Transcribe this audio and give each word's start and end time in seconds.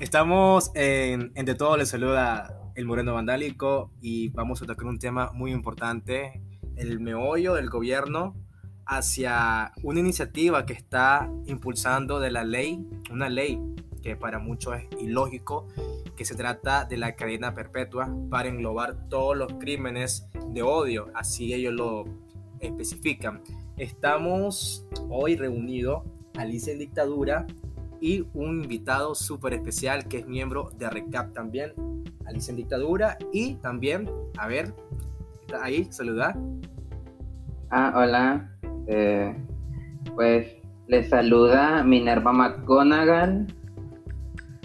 Estamos 0.00 0.70
en, 0.74 1.34
De 1.34 1.54
Todo, 1.54 1.76
les 1.76 1.90
saluda 1.90 2.72
el 2.74 2.86
Moreno 2.86 3.12
Vandálico 3.12 3.92
y 4.00 4.30
vamos 4.30 4.62
a 4.62 4.66
tocar 4.66 4.86
un 4.86 4.98
tema 4.98 5.30
muy 5.34 5.52
importante, 5.52 6.40
el 6.76 7.00
meollo 7.00 7.52
del 7.52 7.68
gobierno 7.68 8.34
hacia 8.86 9.72
una 9.82 10.00
iniciativa 10.00 10.64
que 10.64 10.72
está 10.72 11.30
impulsando 11.44 12.18
de 12.18 12.30
la 12.30 12.44
ley, 12.44 12.82
una 13.10 13.28
ley 13.28 13.60
que 14.02 14.16
para 14.16 14.38
muchos 14.38 14.78
es 14.78 15.02
ilógico, 15.02 15.68
que 16.16 16.24
se 16.24 16.34
trata 16.34 16.86
de 16.86 16.96
la 16.96 17.14
cadena 17.14 17.54
perpetua 17.54 18.10
para 18.30 18.48
englobar 18.48 19.06
todos 19.10 19.36
los 19.36 19.52
crímenes 19.60 20.26
de 20.48 20.62
odio, 20.62 21.10
así 21.14 21.52
ellos 21.52 21.74
lo 21.74 22.06
especifican. 22.60 23.42
Estamos 23.76 24.86
hoy 25.10 25.36
reunidos, 25.36 26.04
Alicia 26.38 26.72
en 26.72 26.78
Dictadura, 26.78 27.46
y 28.00 28.26
un 28.34 28.62
invitado 28.62 29.14
súper 29.14 29.54
especial 29.54 30.08
que 30.08 30.18
es 30.18 30.26
miembro 30.26 30.70
de 30.78 30.88
RECAP 30.88 31.32
también, 31.32 31.72
Alicia 32.26 32.52
en 32.52 32.56
Dictadura, 32.56 33.18
y 33.32 33.54
también, 33.56 34.10
a 34.38 34.46
ver, 34.46 34.72
está 35.42 35.64
ahí, 35.64 35.86
saludar. 35.90 36.36
Ah, 37.70 37.92
hola, 37.96 38.50
eh, 38.86 39.36
pues 40.14 40.56
les 40.88 41.08
saluda 41.08 41.84
Minerva 41.84 42.32
McGonagall. 42.32 43.46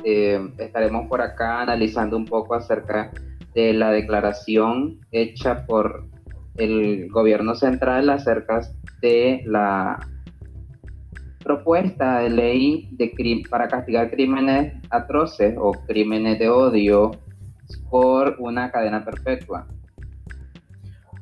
Eh, 0.03 0.51
estaremos 0.57 1.07
por 1.07 1.21
acá 1.21 1.61
analizando 1.61 2.15
un 2.17 2.25
poco 2.25 2.55
acerca 2.55 3.11
de 3.53 3.73
la 3.73 3.91
declaración 3.91 4.99
hecha 5.11 5.65
por 5.65 6.07
el 6.57 7.09
gobierno 7.09 7.55
central 7.55 8.09
acerca 8.09 8.61
de 9.01 9.43
la 9.45 9.99
propuesta 11.45 12.21
de 12.21 12.29
ley 12.31 12.89
para 13.51 13.67
castigar 13.67 14.09
crímenes 14.09 14.73
atroces 14.89 15.53
o 15.59 15.73
crímenes 15.73 16.39
de 16.39 16.49
odio 16.49 17.11
por 17.87 18.37
una 18.39 18.71
cadena 18.71 19.05
perpetua. 19.05 19.67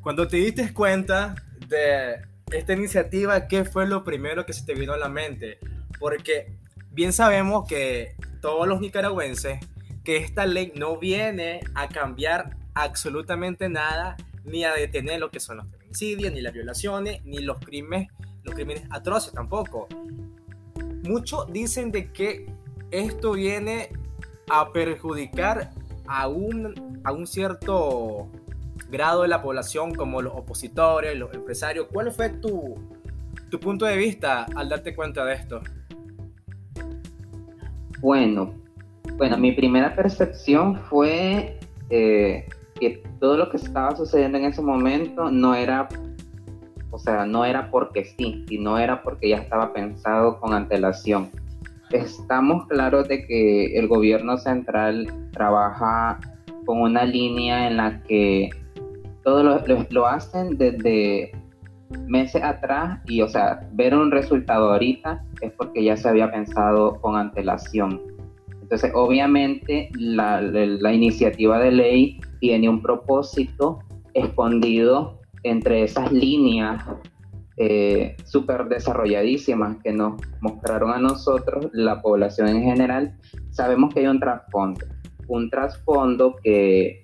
Cuando 0.01 0.25
te 0.25 0.37
diste 0.37 0.73
cuenta 0.73 1.35
de 1.67 2.21
esta 2.53 2.71
iniciativa, 2.71 3.49
¿qué 3.49 3.65
fue 3.65 3.85
lo 3.85 4.05
primero 4.05 4.45
que 4.45 4.53
se 4.53 4.65
te 4.65 4.73
vino 4.73 4.93
a 4.93 4.97
la 4.97 5.09
mente? 5.09 5.59
Porque 5.99 6.55
bien 6.91 7.11
sabemos 7.11 7.67
que 7.67 8.15
todos 8.41 8.65
los 8.65 8.79
nicaragüenses, 8.79 9.59
que 10.05 10.15
esta 10.17 10.45
ley 10.45 10.71
no 10.73 10.97
viene 10.97 11.59
a 11.75 11.89
cambiar 11.89 12.55
absolutamente 12.75 13.67
nada, 13.67 14.15
ni 14.45 14.63
a 14.63 14.73
detener 14.73 15.19
lo 15.19 15.31
que 15.31 15.41
son 15.41 15.57
los 15.57 15.67
feminicidios, 15.67 16.31
ni 16.31 16.39
las 16.39 16.53
violaciones, 16.53 17.25
ni 17.25 17.39
los 17.39 17.59
crímenes 17.59 18.07
los 18.43 18.55
crímenes 18.55 18.83
atroces 18.89 19.33
tampoco. 19.33 19.87
Muchos 21.03 21.51
dicen 21.51 21.91
de 21.91 22.11
que 22.11 22.53
esto 22.91 23.33
viene 23.33 23.89
a 24.49 24.71
perjudicar 24.71 25.71
a 26.07 26.27
un, 26.27 27.01
a 27.03 27.11
un 27.11 27.27
cierto 27.27 28.27
grado 28.89 29.23
de 29.23 29.27
la 29.27 29.41
población 29.41 29.93
como 29.95 30.21
los 30.21 30.33
opositores, 30.33 31.17
los 31.17 31.33
empresarios. 31.33 31.87
¿Cuál 31.91 32.11
fue 32.11 32.29
tu, 32.29 32.75
tu 33.49 33.59
punto 33.59 33.85
de 33.85 33.97
vista 33.97 34.45
al 34.55 34.69
darte 34.69 34.95
cuenta 34.95 35.25
de 35.25 35.33
esto? 35.33 35.61
Bueno, 37.99 38.53
bueno, 39.17 39.37
mi 39.37 39.51
primera 39.53 39.95
percepción 39.95 40.77
fue 40.89 41.59
eh, 41.89 42.47
que 42.79 43.03
todo 43.19 43.37
lo 43.37 43.49
que 43.49 43.57
estaba 43.57 43.95
sucediendo 43.95 44.37
en 44.37 44.45
ese 44.45 44.61
momento 44.61 45.31
no 45.31 45.55
era 45.55 45.87
o 46.93 46.99
sea, 46.99 47.25
no 47.25 47.43
era 47.43 47.71
porque 47.71 48.05
sí, 48.05 48.45
sino 48.47 48.77
era 48.77 49.01
porque 49.01 49.29
ya 49.29 49.37
estaba 49.37 49.73
pensado 49.73 50.39
con 50.39 50.53
antelación. 50.53 51.31
Estamos 51.89 52.67
claros 52.67 53.07
de 53.07 53.25
que 53.25 53.79
el 53.79 53.87
gobierno 53.87 54.37
central 54.37 55.11
trabaja 55.31 56.19
con 56.65 56.81
una 56.81 57.03
línea 57.03 57.67
en 57.67 57.77
la 57.77 58.03
que 58.03 58.51
todo 59.23 59.41
lo, 59.89 60.05
hacen 60.05 60.55
desde 60.55 61.31
meses 62.05 62.43
atrás 62.43 62.99
y, 63.05 63.21
o 63.21 63.27
sea, 63.27 63.67
ver 63.73 63.95
un 63.95 64.11
resultado 64.11 64.71
ahorita 64.71 65.23
es 65.41 65.51
porque 65.53 65.83
ya 65.83 65.97
se 65.97 66.07
había 66.07 66.31
pensado 66.31 67.01
con 67.01 67.15
antelación. 67.15 68.01
Entonces, 68.61 68.91
obviamente, 68.93 69.89
la 69.95 70.93
iniciativa 70.93 71.57
de 71.57 71.71
ley 71.71 72.19
tiene 72.39 72.69
un 72.69 72.83
propósito 72.83 73.79
escondido 74.13 75.22
entre 75.43 75.83
esas 75.83 76.11
líneas 76.11 76.83
eh, 77.57 78.15
súper 78.25 78.65
desarrolladísimas 78.65 79.77
que 79.83 79.93
nos 79.93 80.19
mostraron 80.41 80.91
a 80.91 80.97
nosotros, 80.97 81.69
la 81.73 82.01
población 82.01 82.47
en 82.47 82.63
general, 82.63 83.15
sabemos 83.51 83.93
que 83.93 84.01
hay 84.01 84.07
un 84.07 84.19
trasfondo. 84.19 84.85
Un 85.27 85.49
trasfondo 85.49 86.35
que 86.43 87.01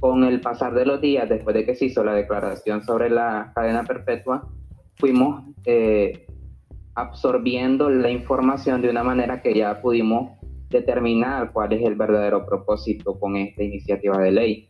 con 0.00 0.24
el 0.24 0.40
pasar 0.40 0.74
de 0.74 0.86
los 0.86 1.00
días, 1.00 1.28
después 1.28 1.54
de 1.54 1.64
que 1.64 1.74
se 1.74 1.86
hizo 1.86 2.04
la 2.04 2.14
declaración 2.14 2.84
sobre 2.84 3.10
la 3.10 3.52
cadena 3.54 3.84
perpetua, 3.84 4.48
fuimos 4.96 5.44
eh, 5.64 6.26
absorbiendo 6.94 7.90
la 7.90 8.10
información 8.10 8.82
de 8.82 8.90
una 8.90 9.02
manera 9.02 9.40
que 9.40 9.54
ya 9.54 9.80
pudimos 9.80 10.38
determinar 10.68 11.52
cuál 11.52 11.72
es 11.72 11.86
el 11.86 11.94
verdadero 11.94 12.44
propósito 12.44 13.18
con 13.18 13.36
esta 13.36 13.62
iniciativa 13.62 14.18
de 14.18 14.32
ley. 14.32 14.68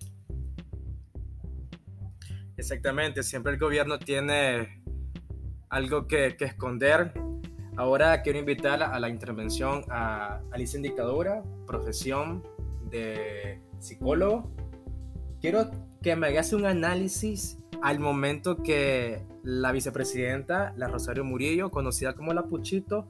Exactamente, 2.59 3.23
siempre 3.23 3.53
el 3.53 3.59
gobierno 3.59 4.01
tiene 4.01 4.83
algo 5.69 6.09
que, 6.09 6.37
esconder. 6.41 7.13
Ahora 7.77 8.21
quiero 8.23 8.41
invitar 8.41 8.83
a 8.83 8.99
la 8.99 9.09
intervención 9.09 9.85
a 9.89 10.41
Alicia 10.51 10.77
en 10.77 10.83
Dictadura, 10.83 11.45
profesión 11.69 12.43
de 12.91 13.61
psicólogo. 13.79 14.51
Quiero 15.41 15.71
que 16.03 16.17
me 16.17 16.27
hagas 16.27 16.53
un 16.53 16.67
análisis 16.67 17.59
al 17.81 18.01
momento 18.01 18.57
que 18.57 19.25
la 19.45 19.71
vicepresidenta, 19.71 20.75
la 20.77 20.89
Rosario 20.89 21.23
Murillo, 21.23 21.71
conocida 21.71 22.15
como 22.15 22.35
la 22.35 22.43
Puchito, 22.43 23.09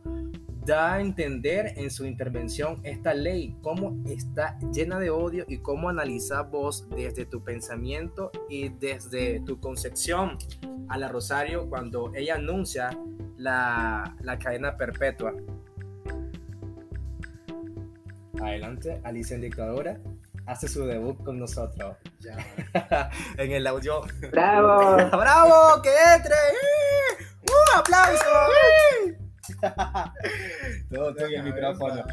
da 0.69 0.95
a 0.95 1.01
entender 1.01 1.73
en 1.77 1.91
su 1.91 2.05
intervención 2.05 2.81
esta 2.85 3.15
ley, 3.15 3.57
cómo 3.63 3.97
está 4.07 4.59
llena 4.73 4.99
de 4.99 5.11
odio 5.11 5.45
y 5.49 5.59
cómo 5.59 5.89
analiza 5.89 6.43
vos 6.43 6.87
desde 6.91 7.25
tu 7.25 7.43
pensamiento 7.43 8.31
y 8.49 8.69
desde 8.69 9.41
tu 9.41 9.59
concepción 9.61 10.37
a 10.89 10.99
la 10.99 11.09
Rosario 11.09 11.69
cuando 11.69 12.13
ella 12.15 12.37
anuncia 12.37 12.91
la, 13.37 14.15
la 14.21 14.39
cadena 14.39 14.77
perpetua. 14.77 15.35
Adelante, 18.41 19.01
Alicia 19.05 19.37
en 19.37 19.43
Dictadura 19.43 19.99
hace 20.47 20.69
su 20.69 20.85
debut 20.87 21.23
con 21.25 21.39
nosotros. 21.39 21.97
en 23.39 23.53
el 23.53 23.67
audio. 23.67 24.03
¡Bravo! 24.31 24.97
¡Bravo! 25.19 25.83
¡Que 25.83 25.91
entre! 26.15 26.37
¡Uh! 27.43 27.79
¡Aplauso! 27.79 29.18
Todo 30.91 31.19
en 31.27 31.35
el 31.35 31.43
micrófono. 31.43 32.05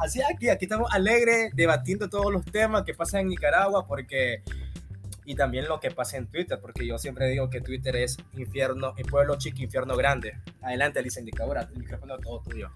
así, 0.00 0.20
aquí, 0.22 0.48
aquí 0.48 0.64
estamos 0.64 0.92
alegres 0.92 1.52
debatiendo 1.54 2.08
todos 2.08 2.32
los 2.32 2.44
temas 2.44 2.82
que 2.82 2.94
pasan 2.94 3.22
en 3.22 3.28
Nicaragua 3.28 3.86
porque 3.86 4.42
y 5.24 5.34
también 5.34 5.66
lo 5.66 5.80
que 5.80 5.90
pasa 5.90 6.16
en 6.18 6.26
Twitter, 6.26 6.58
porque 6.60 6.86
yo 6.86 6.98
siempre 6.98 7.28
digo 7.28 7.48
que 7.48 7.60
Twitter 7.60 7.96
es 7.96 8.18
infierno, 8.34 8.94
el 8.96 9.06
pueblo 9.06 9.36
chico, 9.36 9.62
infierno 9.62 9.96
grande. 9.96 10.38
Adelante, 10.60 10.98
Alicia 10.98 11.20
Indicadora, 11.20 11.62
el 11.62 11.78
micrófono 11.78 12.18
todo 12.18 12.42
tuyo. 12.42 12.70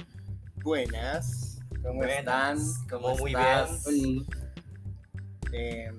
Buenas, 0.63 1.59
¿cómo 1.83 2.05
están? 2.05 2.59
¿Cómo 2.89 3.17
muy 3.17 3.35
bien. 3.35 4.27
Eh, 5.53 5.93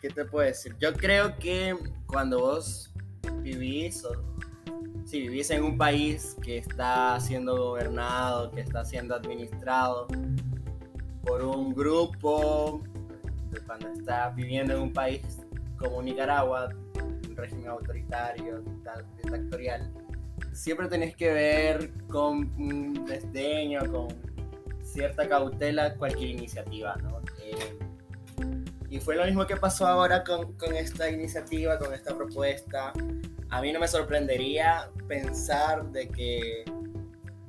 ¿Qué 0.00 0.08
te 0.10 0.24
puedo 0.24 0.46
decir? 0.46 0.76
Yo 0.78 0.92
creo 0.94 1.38
que 1.38 1.76
cuando 2.06 2.40
vos 2.40 2.92
vivís 3.42 4.04
o 4.04 4.12
si 5.04 5.20
vivís 5.20 5.50
en 5.50 5.62
un 5.62 5.76
país 5.76 6.36
que 6.42 6.58
está 6.58 7.18
siendo 7.20 7.56
gobernado, 7.56 8.50
que 8.50 8.60
está 8.60 8.84
siendo 8.84 9.14
administrado 9.14 10.06
por 11.22 11.42
un 11.42 11.74
grupo, 11.74 12.82
cuando 13.66 13.88
estás 13.88 14.34
viviendo 14.34 14.74
en 14.74 14.82
un 14.82 14.92
país 14.92 15.20
como 15.76 16.02
Nicaragua, 16.02 16.70
un 17.28 17.36
régimen 17.36 17.68
autoritario, 17.68 18.62
dictatorial, 19.22 19.90
siempre 20.52 20.88
tenés 20.88 21.16
que 21.16 21.32
ver 21.32 21.90
con 22.08 23.04
desdeño, 23.06 23.80
con 23.90 24.08
cierta 24.82 25.28
cautela 25.28 25.94
cualquier 25.96 26.30
iniciativa, 26.30 26.96
¿no? 26.96 27.20
Eh, 27.42 27.78
y 28.92 29.00
fue 29.00 29.16
lo 29.16 29.24
mismo 29.24 29.46
que 29.46 29.56
pasó 29.56 29.86
ahora 29.86 30.22
con, 30.22 30.52
con 30.58 30.76
esta 30.76 31.08
iniciativa, 31.08 31.78
con 31.78 31.94
esta 31.94 32.14
propuesta. 32.14 32.92
A 33.48 33.62
mí 33.62 33.72
no 33.72 33.80
me 33.80 33.88
sorprendería 33.88 34.90
pensar 35.08 35.90
de 35.92 36.10
que, 36.10 36.64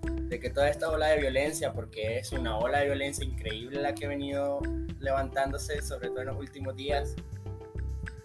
de 0.06 0.40
que 0.40 0.50
toda 0.50 0.70
esta 0.70 0.90
ola 0.90 1.08
de 1.08 1.18
violencia, 1.20 1.74
porque 1.74 2.20
es 2.20 2.32
una 2.32 2.58
ola 2.58 2.80
de 2.80 2.86
violencia 2.86 3.26
increíble 3.26 3.82
la 3.82 3.94
que 3.94 4.06
ha 4.06 4.08
venido 4.08 4.62
levantándose, 5.02 5.82
sobre 5.82 6.12
todo 6.12 6.22
en 6.22 6.28
los 6.28 6.38
últimos 6.38 6.78
días, 6.78 7.14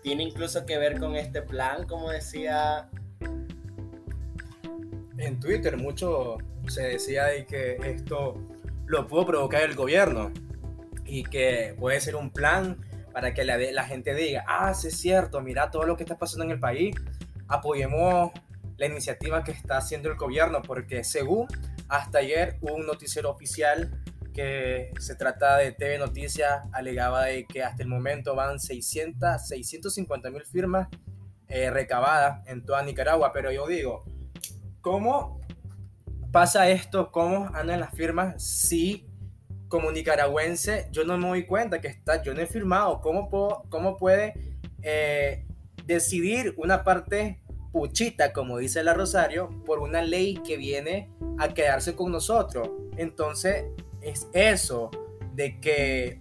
tiene 0.00 0.22
incluso 0.22 0.64
que 0.64 0.78
ver 0.78 1.00
con 1.00 1.16
este 1.16 1.42
plan, 1.42 1.88
como 1.88 2.10
decía 2.10 2.88
en 5.16 5.40
Twitter, 5.40 5.76
muchos 5.76 6.38
se 6.68 6.82
decía 6.82 7.24
de 7.24 7.46
que 7.46 7.78
esto 7.84 8.36
lo 8.86 9.08
pudo 9.08 9.26
provocar 9.26 9.62
el 9.62 9.74
gobierno 9.74 10.30
y 11.04 11.24
que 11.24 11.74
puede 11.76 12.00
ser 12.00 12.14
un 12.14 12.30
plan 12.30 12.84
para 13.18 13.34
que 13.34 13.42
la, 13.42 13.82
gente 13.82 14.14
diga, 14.14 14.44
ah, 14.46 14.72
sí 14.74 14.86
es 14.86 14.96
cierto, 14.96 15.40
mira 15.40 15.72
todo 15.72 15.82
lo 15.82 15.96
que 15.96 16.04
está 16.04 16.16
pasando 16.16 16.44
en 16.44 16.52
el 16.52 16.60
país, 16.60 16.94
apoyemos 17.48 18.30
la 18.76 18.86
iniciativa 18.86 19.42
que 19.42 19.50
está 19.50 19.78
haciendo 19.78 20.08
el 20.08 20.16
gobierno, 20.16 20.62
porque 20.62 21.02
según 21.02 21.48
hasta 21.88 22.18
ayer 22.18 22.58
un 22.60 22.86
noticiero 22.86 23.28
oficial 23.28 24.00
que 24.32 24.92
se 25.00 25.16
trata 25.16 25.56
de 25.56 25.72
TV 25.72 25.98
Noticias, 25.98 26.62
alegaba 26.70 27.24
de 27.24 27.44
que 27.44 27.64
hasta 27.64 27.82
el 27.82 27.88
momento 27.88 28.36
van 28.36 28.60
600, 28.60 29.48
650 29.48 30.30
mil 30.30 30.44
firmas 30.46 30.86
eh, 31.48 31.70
recabadas 31.70 32.46
en 32.46 32.64
toda 32.64 32.84
Nicaragua, 32.84 33.32
pero 33.32 33.50
yo 33.50 33.66
digo, 33.66 34.04
¿cómo 34.80 35.40
pasa 36.30 36.68
esto? 36.68 37.10
¿Cómo 37.10 37.50
andan 37.52 37.80
las 37.80 37.90
firmas 37.90 38.40
si 38.40 39.07
como 39.68 39.92
nicaragüense 39.92 40.88
yo 40.90 41.04
no 41.04 41.18
me 41.18 41.28
doy 41.28 41.46
cuenta 41.46 41.80
que 41.80 41.88
está, 41.88 42.22
yo 42.22 42.34
no 42.34 42.40
he 42.40 42.46
firmado? 42.46 43.00
¿Cómo, 43.00 43.28
puedo, 43.28 43.64
cómo 43.68 43.96
puede 43.96 44.34
eh, 44.82 45.44
decidir 45.86 46.54
una 46.56 46.84
parte 46.84 47.40
puchita, 47.72 48.32
como 48.32 48.58
dice 48.58 48.82
la 48.82 48.94
Rosario, 48.94 49.50
por 49.64 49.78
una 49.80 50.02
ley 50.02 50.34
que 50.44 50.56
viene 50.56 51.10
a 51.38 51.48
quedarse 51.54 51.94
con 51.94 52.12
nosotros. 52.12 52.70
Entonces, 52.96 53.64
es 54.00 54.28
eso, 54.32 54.90
de 55.34 55.60
que 55.60 56.18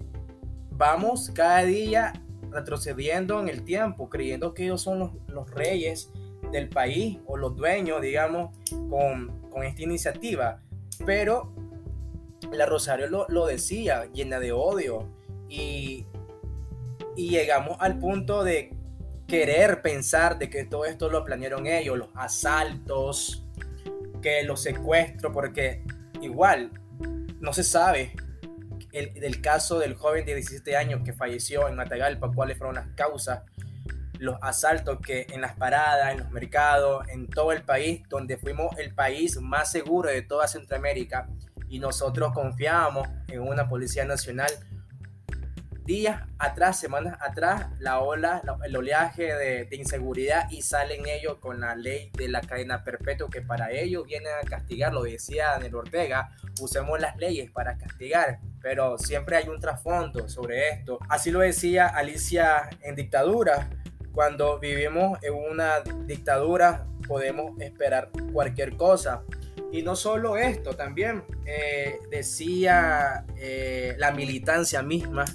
vamos 0.72 1.32
cada 1.34 1.64
día 1.64 2.14
retrocediendo 2.52 3.40
en 3.40 3.50
el 3.50 3.64
tiempo, 3.64 4.10
creyendo 4.10 4.54
que 4.54 4.66
ellos 4.66 4.82
son 4.82 5.20
los, 5.28 5.52
reyes 5.52 6.12
del 6.52 6.70
país 6.70 7.18
o 7.26 7.38
los 7.38 7.56
dueños, 7.56 8.02
digamos, 8.02 8.56
con, 8.90 9.34
esta 9.64 9.82
iniciativa. 9.82 10.62
Pero 11.04 11.52
la 12.52 12.66
Rosario 12.66 13.08
lo, 13.08 13.26
lo 13.30 13.46
decía, 13.46 14.06
llena 14.14 14.40
de 14.40 14.52
odio. 14.52 15.08
Y, 15.50 16.06
y 17.16 17.30
llegamos 17.30 17.78
al 17.80 17.98
punto 18.00 18.44
de 18.44 18.74
querer 19.28 19.82
pensar 19.82 20.38
de 20.38 20.50
que 20.50 20.66
todo 20.66 20.86
esto 20.86 21.10
lo 21.10 21.24
planearon 21.24 21.68
ellos, 21.68 21.98
los 21.98 22.10
asaltos, 22.16 23.46
que 24.22 24.44
los 24.44 24.62
secuestros, 24.62 25.34
porque 25.34 25.84
igual 26.22 26.72
no 27.40 27.54
se 27.54 27.64
sabe 27.64 28.14
el, 28.94 29.14
del 29.14 29.42
caso 29.42 29.80
del 29.80 29.96
joven 29.96 30.26
de 30.26 30.36
17 30.36 30.76
años 30.76 31.02
que 31.04 31.14
falleció 31.14 31.68
en 31.68 31.76
Matagalpa, 31.76 32.32
cuáles 32.34 32.58
fueron 32.58 32.76
las 32.76 32.88
causas, 32.96 33.44
los 34.20 34.38
asaltos 34.42 35.00
que 35.02 35.28
en 35.30 35.42
las 35.42 35.56
paradas, 35.56 36.14
en 36.14 36.20
los 36.20 36.32
mercados, 36.32 37.08
en 37.10 37.28
todo 37.28 37.52
el 37.52 37.64
país, 37.64 38.02
donde 38.10 38.38
fuimos 38.38 38.78
el 38.80 38.94
país 38.94 39.40
más 39.42 39.72
seguro 39.72 40.10
de 40.10 40.22
toda 40.22 40.48
Centroamérica 40.48 41.30
y 41.70 41.80
nosotros 41.80 42.34
confiábamos 42.34 43.08
en 43.28 43.42
una 43.42 43.68
Policía 43.68 44.06
Nacional 44.06 44.52
días 45.88 46.22
atrás, 46.38 46.78
semanas 46.78 47.18
atrás, 47.22 47.68
la 47.80 48.00
ola, 48.02 48.42
el 48.66 48.76
oleaje 48.76 49.34
de, 49.34 49.68
inseguridad 49.72 50.52
y 50.52 50.62
salen 50.62 51.08
ellos 51.08 51.38
con 51.40 51.62
la 51.62 51.76
ley 51.76 52.12
de 52.14 52.28
la 52.28 52.42
cadena 52.42 52.84
perpetua 52.84 53.30
que 53.32 53.42
para 53.42 53.72
ellos 53.72 54.06
vienen 54.06 54.34
a 54.44 54.46
castigar, 54.46 54.94
lo 54.94 55.04
decía 55.04 55.52
Daniel 55.52 55.76
Ortega, 55.76 56.36
usemos 56.60 57.00
las 57.00 57.16
leyes 57.16 57.50
para 57.52 57.78
castigar, 57.78 58.40
pero 58.62 58.98
siempre 58.98 59.38
hay 59.38 59.48
un 59.48 59.62
trasfondo 59.62 60.28
sobre 60.28 60.70
esto. 60.70 61.00
Así 61.08 61.32
lo 61.32 61.40
decía 61.40 61.88
Alicia 61.88 62.70
en 62.82 62.96
dictadura, 62.96 63.70
cuando 64.12 64.60
vivimos 64.60 65.18
en 65.24 65.36
una 65.36 65.80
dictadura 66.06 66.86
podemos 67.08 67.58
esperar 67.62 68.10
cualquier 68.34 68.76
cosa. 68.76 69.24
Y 69.72 69.82
no 69.82 69.96
solo 69.96 70.38
esto, 70.38 70.76
también 70.76 71.24
eh, 71.46 72.00
decía 72.10 73.26
eh, 73.38 73.96
la 73.98 74.12
militancia 74.12 74.82
misma 74.82 75.26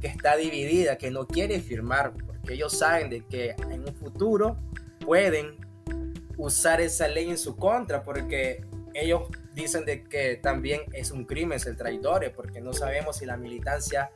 que 0.00 0.06
está 0.06 0.36
dividida, 0.36 0.96
que 0.96 1.10
no 1.10 1.26
quiere 1.26 1.60
firmar, 1.60 2.12
porque 2.26 2.54
ellos 2.54 2.78
saben 2.78 3.10
de 3.10 3.24
que 3.26 3.54
en 3.70 3.82
un 3.86 3.94
futuro 3.94 4.56
pueden 5.04 5.56
usar 6.36 6.80
esa 6.80 7.08
ley 7.08 7.28
en 7.28 7.38
su 7.38 7.56
contra, 7.56 8.02
porque 8.02 8.64
ellos 8.94 9.22
dicen 9.54 9.84
de 9.84 10.04
que 10.04 10.36
también 10.36 10.82
es 10.92 11.10
un 11.10 11.24
crimen 11.24 11.60
ser 11.60 11.76
traidores, 11.76 12.30
porque 12.30 12.60
no 12.60 12.72
sabemos 12.72 13.16
si 13.18 13.26
la 13.26 13.36
militancia 13.36 14.10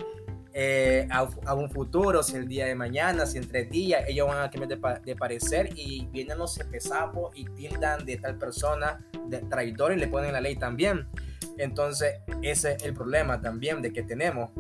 eh, 0.55 1.09
a, 1.11 1.55
un 1.55 1.71
futuro, 1.71 2.23
si 2.23 2.37
el 2.37 2.47
día 2.47 2.67
de 2.67 2.75
mañana, 2.75 3.25
si 3.25 3.39
en 3.39 3.49
tres 3.49 3.71
días, 3.71 4.05
ellos 4.07 4.29
van 4.29 4.43
a 4.43 4.51
cambiar 4.51 5.01
de, 5.03 5.17
parecer 5.17 5.71
y 5.75 6.07
vienen 6.13 6.39
los 6.39 6.55
cepesapos 6.55 7.33
y 7.35 7.45
tildan 7.47 8.05
de 8.05 8.19
tal 8.19 8.37
persona 8.37 9.01
de 9.29 9.39
traidor 9.39 9.93
y 9.93 9.97
le 9.97 10.09
ponen 10.09 10.33
la 10.33 10.41
ley 10.41 10.57
también. 10.57 11.09
Entonces, 11.57 12.17
ese 12.43 12.73
es 12.73 12.83
el 12.85 12.93
problema 12.93 13.41
también 13.41 13.81
de 13.81 13.93
que 13.93 14.03
tenemos. 14.03 14.51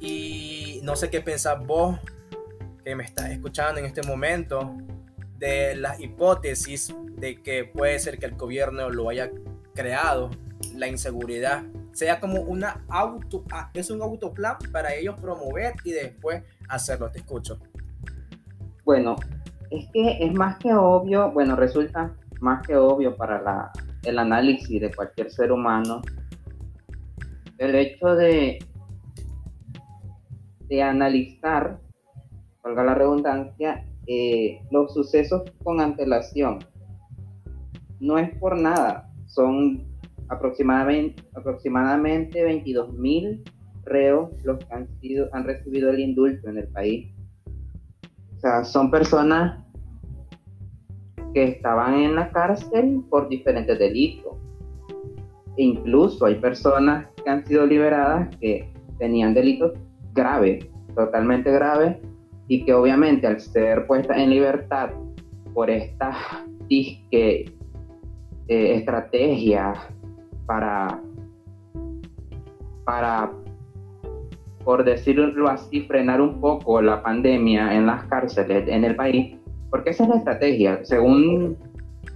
Y 0.00 0.80
no 0.82 0.96
sé 0.96 1.10
qué 1.10 1.20
pensás 1.20 1.64
vos, 1.66 1.98
que 2.82 2.94
me 2.94 3.04
estás 3.04 3.30
escuchando 3.30 3.80
en 3.80 3.86
este 3.86 4.02
momento, 4.02 4.74
de 5.38 5.76
la 5.76 6.00
hipótesis 6.00 6.94
de 7.16 7.42
que 7.42 7.64
puede 7.64 7.98
ser 7.98 8.18
que 8.18 8.26
el 8.26 8.36
gobierno 8.36 8.88
lo 8.88 9.10
haya 9.10 9.30
creado, 9.74 10.30
la 10.74 10.88
inseguridad, 10.88 11.64
sea 11.96 12.20
como 12.20 12.40
una 12.42 12.84
auto, 12.88 13.44
ah, 13.52 13.70
es 13.74 13.90
un 13.90 14.02
autoplan 14.02 14.56
para 14.70 14.94
ellos 14.94 15.18
promover 15.20 15.74
y 15.84 15.92
después 15.92 16.42
hacerlo. 16.68 17.10
Te 17.10 17.18
escucho. 17.18 17.58
Bueno, 18.84 19.16
es 19.70 19.86
que 19.92 20.18
es 20.20 20.32
más 20.34 20.58
que 20.58 20.74
obvio, 20.74 21.32
bueno, 21.32 21.56
resulta 21.56 22.14
más 22.40 22.66
que 22.66 22.76
obvio 22.76 23.16
para 23.16 23.40
la, 23.40 23.72
el 24.04 24.18
análisis 24.18 24.80
de 24.80 24.94
cualquier 24.94 25.30
ser 25.30 25.50
humano 25.50 26.02
el 27.58 27.74
hecho 27.74 28.14
de 28.14 28.58
de 30.68 30.82
analizar, 30.82 31.78
valga 32.62 32.84
la 32.84 32.94
redundancia, 32.94 33.86
eh, 34.06 34.60
los 34.70 34.92
sucesos 34.92 35.42
con 35.62 35.80
antelación. 35.80 36.58
No 38.00 38.18
es 38.18 38.36
por 38.38 38.58
nada, 38.58 39.10
son 39.26 39.86
aproximadamente, 40.28 41.22
aproximadamente 41.34 42.42
22 42.42 42.92
mil 42.94 43.42
reos 43.84 44.30
los 44.44 44.58
que 44.58 44.74
han, 44.74 44.88
sido, 45.00 45.28
han 45.32 45.44
recibido 45.44 45.90
el 45.90 46.00
indulto 46.00 46.48
en 46.48 46.58
el 46.58 46.68
país. 46.68 47.12
O 48.36 48.40
sea, 48.40 48.64
son 48.64 48.90
personas 48.90 49.64
que 51.32 51.44
estaban 51.44 51.94
en 51.94 52.14
la 52.16 52.30
cárcel 52.30 53.02
por 53.08 53.28
diferentes 53.28 53.78
delitos. 53.78 54.34
E 55.56 55.62
incluso 55.62 56.26
hay 56.26 56.36
personas 56.36 57.08
que 57.22 57.30
han 57.30 57.46
sido 57.46 57.66
liberadas 57.66 58.34
que 58.36 58.72
tenían 58.98 59.34
delitos 59.34 59.72
grave, 60.12 60.70
totalmente 60.94 61.50
grave, 61.50 62.00
y 62.48 62.64
que 62.64 62.72
obviamente 62.72 63.26
al 63.26 63.40
ser 63.40 63.86
puesta 63.86 64.20
en 64.20 64.30
libertad 64.30 64.90
por 65.52 65.70
esta 65.70 66.12
disque 66.68 67.56
eh, 68.48 68.74
estrategia 68.76 69.74
para, 70.46 71.00
para, 72.84 73.32
por 74.64 74.84
decirlo 74.84 75.48
así, 75.48 75.82
frenar 75.82 76.20
un 76.20 76.40
poco 76.40 76.80
la 76.80 77.02
pandemia 77.02 77.74
en 77.74 77.86
las 77.86 78.04
cárceles 78.04 78.68
en 78.68 78.84
el 78.84 78.96
país, 78.96 79.36
porque 79.70 79.90
esa 79.90 80.04
es 80.04 80.10
la 80.10 80.16
estrategia. 80.16 80.84
Según 80.84 81.56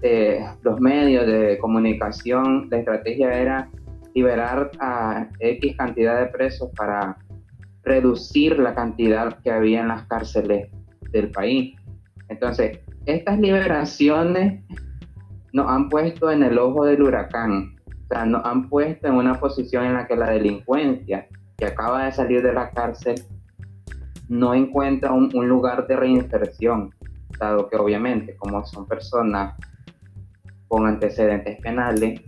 eh, 0.03 0.45
los 0.63 0.81
medios 0.81 1.27
de 1.27 1.59
comunicación, 1.59 2.69
la 2.71 2.79
estrategia 2.79 3.33
era 3.33 3.69
liberar 4.15 4.71
a 4.81 5.29
X 5.39 5.77
cantidad 5.77 6.19
de 6.21 6.27
presos 6.27 6.71
para 6.77 7.17
reducir 7.85 8.59
la 8.59 8.75
cantidad 8.75 9.39
que 9.43 9.51
había 9.51 9.81
en 9.81 9.89
las 9.89 10.07
cárceles 10.07 10.69
del 11.13 11.31
país. 11.31 11.77
Entonces, 12.29 12.79
estas 13.07 13.39
liberaciones 13.39 14.63
nos 15.53 15.69
han 15.69 15.89
puesto 15.89 16.31
en 16.31 16.43
el 16.43 16.59
ojo 16.59 16.85
del 16.85 17.03
huracán, 17.03 17.77
o 18.11 18.15
sea, 18.15 18.27
nos 18.27 18.45
han 18.45 18.69
puesto 18.69 19.07
en 19.07 19.15
una 19.15 19.39
posición 19.39 19.85
en 19.85 19.95
la 19.95 20.07
que 20.07 20.17
la 20.17 20.31
delincuencia 20.31 21.29
que 21.57 21.67
acaba 21.67 22.07
de 22.07 22.13
salir 22.13 22.43
de 22.43 22.53
la 22.53 22.71
cárcel 22.71 23.23
no 24.29 24.55
encuentra 24.55 25.13
un, 25.13 25.31
lugar 25.49 25.87
de 25.87 25.97
reinserción, 25.97 26.91
dado 27.39 27.69
que 27.69 27.77
obviamente 27.77 28.35
como 28.37 28.65
son 28.65 28.87
personas 28.87 29.57
con 30.69 30.87
antecedentes 30.87 31.61
penales 31.61 32.21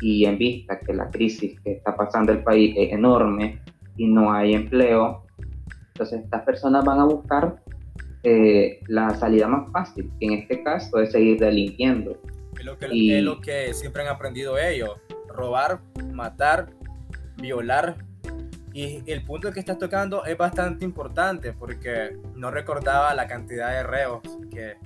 y 0.00 0.24
en 0.24 0.38
vista 0.38 0.80
que 0.80 0.94
la 0.94 1.10
crisis 1.10 1.60
que 1.60 1.72
está 1.72 1.96
pasando 1.96 2.32
el 2.32 2.42
país 2.42 2.74
es 2.76 2.92
enorme, 2.92 3.60
y 3.96 4.08
no 4.08 4.32
hay 4.32 4.54
empleo, 4.54 5.24
entonces 5.88 6.22
estas 6.24 6.42
personas 6.42 6.84
van 6.84 7.00
a 7.00 7.04
buscar 7.04 7.62
eh, 8.22 8.80
la 8.88 9.14
salida 9.14 9.46
más 9.48 9.70
fácil, 9.70 10.10
que 10.18 10.26
en 10.26 10.32
este 10.32 10.62
caso 10.62 10.98
es 10.98 11.12
seguir 11.12 11.38
delinquiendo. 11.38 12.16
Es 12.64 12.66
lo 12.66 12.78
que, 12.78 12.88
y... 12.94 13.12
es 13.12 13.22
lo 13.22 13.40
que 13.42 13.74
siempre 13.74 14.02
han 14.02 14.08
aprendido 14.08 14.56
ellos, 14.56 14.98
robar, 15.28 15.80
matar, 16.12 16.70
violar. 17.36 17.96
Y 18.72 19.02
el 19.10 19.22
punto 19.22 19.52
que 19.52 19.60
estás 19.60 19.78
tocando 19.78 20.24
es 20.24 20.36
bastante 20.38 20.84
importante 20.84 21.52
porque 21.52 22.16
no 22.34 22.50
recordaba 22.50 23.12
la 23.14 23.26
cantidad 23.26 23.70
de 23.70 23.82
reos 23.82 24.22
que 24.50 24.76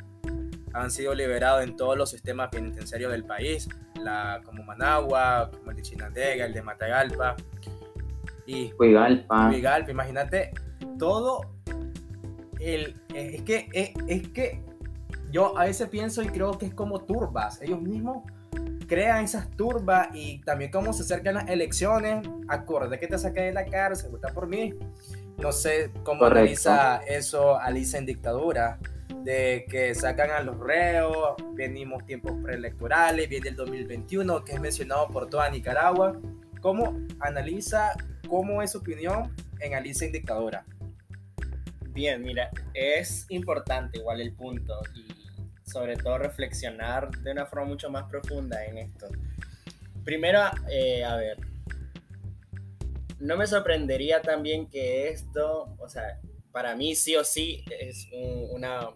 han 0.73 0.91
sido 0.91 1.15
liberados 1.15 1.63
en 1.63 1.77
todos 1.77 1.97
los 1.97 2.11
sistemas 2.11 2.49
penitenciarios 2.51 3.13
del 3.13 3.25
país, 3.25 3.69
la, 4.03 4.41
como 4.45 4.65
Managua, 4.65 5.49
como 5.51 5.71
el 5.71 5.77
de 5.77 5.83
Chinandega, 5.83 6.47
el 6.47 6.53
de 6.53 6.63
Matagalpa 6.63 7.37
y 8.45 8.73
Huigalpa. 8.77 9.51
Huigalpa. 9.51 9.91
Imagínate 9.91 10.51
todo 10.99 11.43
el... 12.59 13.01
Es 13.15 13.43
que, 13.43 13.69
es, 13.73 13.93
es 14.09 14.29
que 14.31 14.68
yo 15.31 15.57
a 15.59 15.65
veces 15.65 15.89
pienso 15.89 16.23
y 16.23 16.27
creo 16.27 16.59
que 16.59 16.67
es 16.67 16.75
como 16.75 17.01
turbas. 17.01 17.61
Ellos 17.63 17.81
mismos 17.81 18.25
crean 18.87 19.25
esas 19.25 19.51
turbas 19.51 20.09
y 20.15 20.41
también 20.41 20.71
cómo 20.71 20.93
se 20.93 21.03
acercan 21.03 21.35
las 21.35 21.49
elecciones. 21.49 22.27
Acuérdate 22.49 22.99
que 22.99 23.07
te 23.07 23.19
saqué 23.19 23.43
de 23.43 23.53
la 23.53 23.67
cárcel, 23.67 24.11
vota 24.11 24.29
por 24.33 24.49
mí. 24.49 24.75
No 25.37 25.53
sé 25.53 25.91
cómo 26.03 26.21
Correcto. 26.21 26.35
realiza 26.35 26.97
eso 27.07 27.59
Alicia 27.61 27.99
en 27.99 28.07
dictadura, 28.07 28.79
de 29.23 29.67
que 29.69 29.95
sacan 29.95 30.31
a 30.31 30.41
los 30.41 30.59
reos, 30.59 31.35
venimos 31.53 32.05
tiempos 32.07 32.33
preelectorales, 32.43 33.29
viene 33.29 33.51
el 33.51 33.57
2021, 33.57 34.45
que 34.45 34.53
es 34.53 34.61
mencionado 34.61 35.09
por 35.09 35.29
toda 35.29 35.49
Nicaragua. 35.51 36.19
¿Cómo 36.61 36.99
analiza, 37.21 37.93
cómo 38.29 38.63
es 38.63 38.73
su 38.73 38.79
opinión 38.79 39.33
en 39.61 39.75
Alicia 39.75 40.07
en 40.07 40.13
dictadura? 40.13 40.65
Bien, 41.91 42.23
mira, 42.23 42.51
es 42.75 43.27
importante 43.29 43.99
igual 43.99 44.21
el 44.21 44.33
punto 44.33 44.75
y 44.95 45.18
sobre 45.69 45.97
todo 45.97 46.19
reflexionar 46.19 47.11
de 47.11 47.33
una 47.33 47.47
forma 47.47 47.67
mucho 47.67 47.91
más 47.91 48.05
profunda 48.09 48.65
en 48.65 48.79
esto. 48.79 49.07
Primero, 50.05 50.41
eh, 50.71 51.05
a 51.05 51.17
ver, 51.17 51.39
no 53.21 53.37
me 53.37 53.47
sorprendería 53.47 54.23
también 54.23 54.69
que 54.69 55.09
esto, 55.09 55.75
o 55.79 55.89
sea, 55.89 56.21
para 56.53 56.75
mí 56.77 56.95
sí 56.95 57.17
o 57.17 57.25
sí 57.25 57.65
es 57.81 58.09
un- 58.13 58.49
una, 58.51 58.91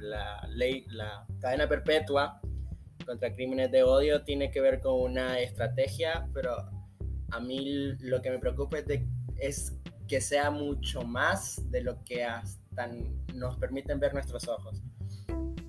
la 0.00 0.46
ley, 0.48 0.84
la 0.88 1.26
cadena 1.40 1.68
perpetua 1.68 2.40
contra 3.04 3.34
crímenes 3.34 3.70
de 3.70 3.82
odio 3.82 4.22
tiene 4.22 4.50
que 4.50 4.60
ver 4.60 4.80
con 4.80 4.98
una 5.00 5.38
estrategia, 5.40 6.26
pero 6.32 6.56
a 7.30 7.40
mí 7.40 7.92
lo 8.00 8.22
que 8.22 8.30
me 8.30 8.38
preocupa 8.38 8.78
es, 8.78 8.86
de- 8.86 9.06
es 9.38 9.76
que 10.08 10.20
sea 10.20 10.50
mucho 10.50 11.02
más 11.02 11.60
de 11.70 11.82
lo 11.82 12.02
que 12.04 12.24
hasta 12.24 12.88
nos 13.34 13.56
permiten 13.58 14.00
ver 14.00 14.14
nuestros 14.14 14.48
ojos. 14.48 14.82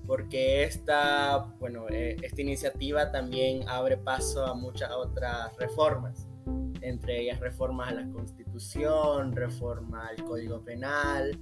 Porque 0.06 0.64
esta, 0.64 1.38
bueno, 1.60 1.86
eh, 1.88 2.16
esta 2.22 2.40
iniciativa 2.42 3.10
también 3.12 3.68
abre 3.68 3.96
paso 3.96 4.44
a 4.44 4.54
muchas 4.54 4.90
otras 4.90 5.56
reformas, 5.58 6.26
entre 6.80 7.20
ellas 7.20 7.38
reformas 7.38 7.90
a 7.90 7.94
la 7.94 8.08
Constitución, 8.12 9.32
reforma 9.32 10.08
al 10.08 10.24
Código 10.24 10.60
Penal. 10.60 11.38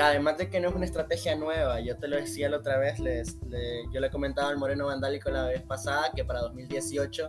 Además 0.00 0.36
de 0.38 0.48
que 0.50 0.60
no 0.60 0.68
es 0.68 0.74
una 0.74 0.84
estrategia 0.84 1.34
nueva, 1.34 1.80
yo 1.80 1.96
te 1.96 2.06
lo 2.06 2.16
decía 2.16 2.48
la 2.48 2.58
otra 2.58 2.78
vez, 2.78 3.00
les, 3.00 3.42
le- 3.48 3.84
yo 3.92 4.00
le 4.00 4.10
comentaba 4.10 4.48
al 4.50 4.56
Moreno 4.58 4.86
Vandálico 4.86 5.30
la 5.30 5.46
vez 5.46 5.62
pasada 5.62 6.12
que 6.14 6.24
para 6.24 6.40
2018 6.42 7.28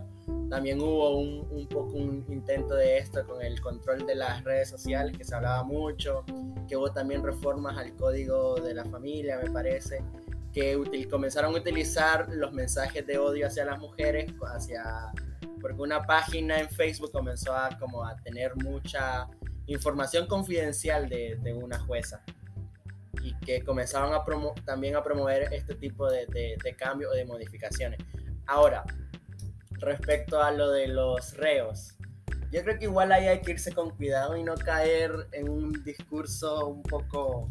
también 0.52 0.82
hubo 0.82 1.16
un, 1.16 1.48
un 1.50 1.66
poco 1.66 1.94
un 1.94 2.26
intento 2.28 2.74
de 2.74 2.98
esto 2.98 3.26
con 3.26 3.40
el 3.40 3.58
control 3.62 4.04
de 4.04 4.14
las 4.14 4.44
redes 4.44 4.68
sociales, 4.68 5.16
que 5.16 5.24
se 5.24 5.34
hablaba 5.34 5.64
mucho, 5.64 6.26
que 6.68 6.76
hubo 6.76 6.92
también 6.92 7.22
reformas 7.22 7.78
al 7.78 7.96
código 7.96 8.56
de 8.56 8.74
la 8.74 8.84
familia, 8.84 9.40
me 9.42 9.50
parece, 9.50 10.04
que 10.52 10.76
util- 10.76 11.08
comenzaron 11.08 11.54
a 11.54 11.58
utilizar 11.58 12.28
los 12.28 12.52
mensajes 12.52 13.06
de 13.06 13.16
odio 13.16 13.46
hacia 13.46 13.64
las 13.64 13.78
mujeres, 13.78 14.30
hacia, 14.42 15.10
porque 15.58 15.80
una 15.80 16.02
página 16.02 16.60
en 16.60 16.68
Facebook 16.68 17.12
comenzó 17.12 17.56
a, 17.56 17.70
como 17.78 18.04
a 18.04 18.14
tener 18.16 18.54
mucha 18.56 19.28
información 19.64 20.26
confidencial 20.26 21.08
de, 21.08 21.38
de 21.42 21.54
una 21.54 21.78
jueza 21.78 22.22
y 23.22 23.34
que 23.38 23.64
comenzaron 23.64 24.12
a 24.12 24.22
promo- 24.22 24.52
también 24.66 24.96
a 24.96 25.02
promover 25.02 25.50
este 25.54 25.74
tipo 25.76 26.10
de, 26.10 26.26
de, 26.26 26.58
de 26.62 26.76
cambios 26.76 27.10
o 27.10 27.14
de 27.14 27.24
modificaciones. 27.24 27.98
Ahora, 28.44 28.84
respecto 29.82 30.42
a 30.42 30.50
lo 30.50 30.70
de 30.70 30.88
los 30.88 31.36
reos, 31.36 31.96
yo 32.50 32.62
creo 32.62 32.78
que 32.78 32.84
igual 32.84 33.12
ahí 33.12 33.26
hay 33.26 33.40
que 33.40 33.52
irse 33.52 33.72
con 33.72 33.90
cuidado 33.90 34.36
y 34.36 34.42
no 34.42 34.54
caer 34.54 35.28
en 35.32 35.48
un 35.48 35.84
discurso 35.84 36.66
un 36.68 36.82
poco 36.82 37.50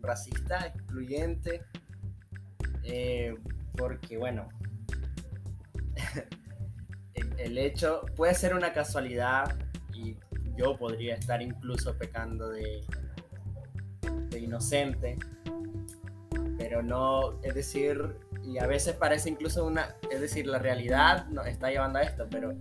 racista, 0.00 0.66
excluyente, 0.66 1.62
eh, 2.82 3.34
porque 3.76 4.18
bueno, 4.18 4.48
el, 7.14 7.38
el 7.38 7.58
hecho 7.58 8.04
puede 8.16 8.34
ser 8.34 8.54
una 8.54 8.72
casualidad 8.72 9.56
y 9.94 10.16
yo 10.56 10.76
podría 10.76 11.14
estar 11.14 11.40
incluso 11.40 11.96
pecando 11.96 12.50
de, 12.50 12.84
de 14.30 14.38
inocente, 14.38 15.16
pero 16.58 16.82
no, 16.82 17.40
es 17.42 17.54
decir, 17.54 18.16
y 18.50 18.58
a 18.58 18.66
veces 18.66 18.96
parece 18.96 19.30
incluso 19.30 19.64
una, 19.64 19.94
es 20.10 20.20
decir, 20.20 20.46
la 20.46 20.58
realidad 20.58 21.26
nos 21.28 21.46
está 21.46 21.70
llevando 21.70 22.00
a 22.00 22.02
esto, 22.02 22.26
pero 22.30 22.52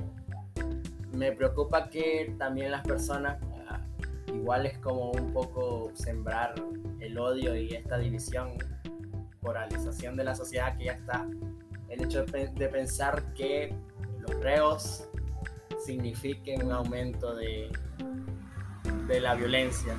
me 1.13 1.31
preocupa 1.31 1.89
que 1.89 2.35
también 2.37 2.71
las 2.71 2.83
personas, 2.85 3.41
ah, 3.67 3.79
igual 4.27 4.67
es 4.67 4.77
como 4.77 5.11
un 5.11 5.33
poco 5.33 5.91
sembrar 5.95 6.53
el 6.99 7.17
odio 7.17 7.55
y 7.55 7.73
esta 7.73 7.97
división, 7.97 8.51
polarización 9.41 10.15
de 10.15 10.23
la 10.25 10.35
sociedad 10.35 10.77
que 10.77 10.85
ya 10.85 10.91
está, 10.93 11.25
el 11.87 12.03
hecho 12.03 12.23
de, 12.23 12.31
pe- 12.31 12.51
de 12.53 12.67
pensar 12.69 13.33
que 13.33 13.73
los 14.19 14.39
reos 14.41 15.09
signifiquen 15.83 16.65
un 16.65 16.71
aumento 16.73 17.35
de, 17.35 17.71
de 19.07 19.19
la 19.19 19.33
violencia. 19.33 19.95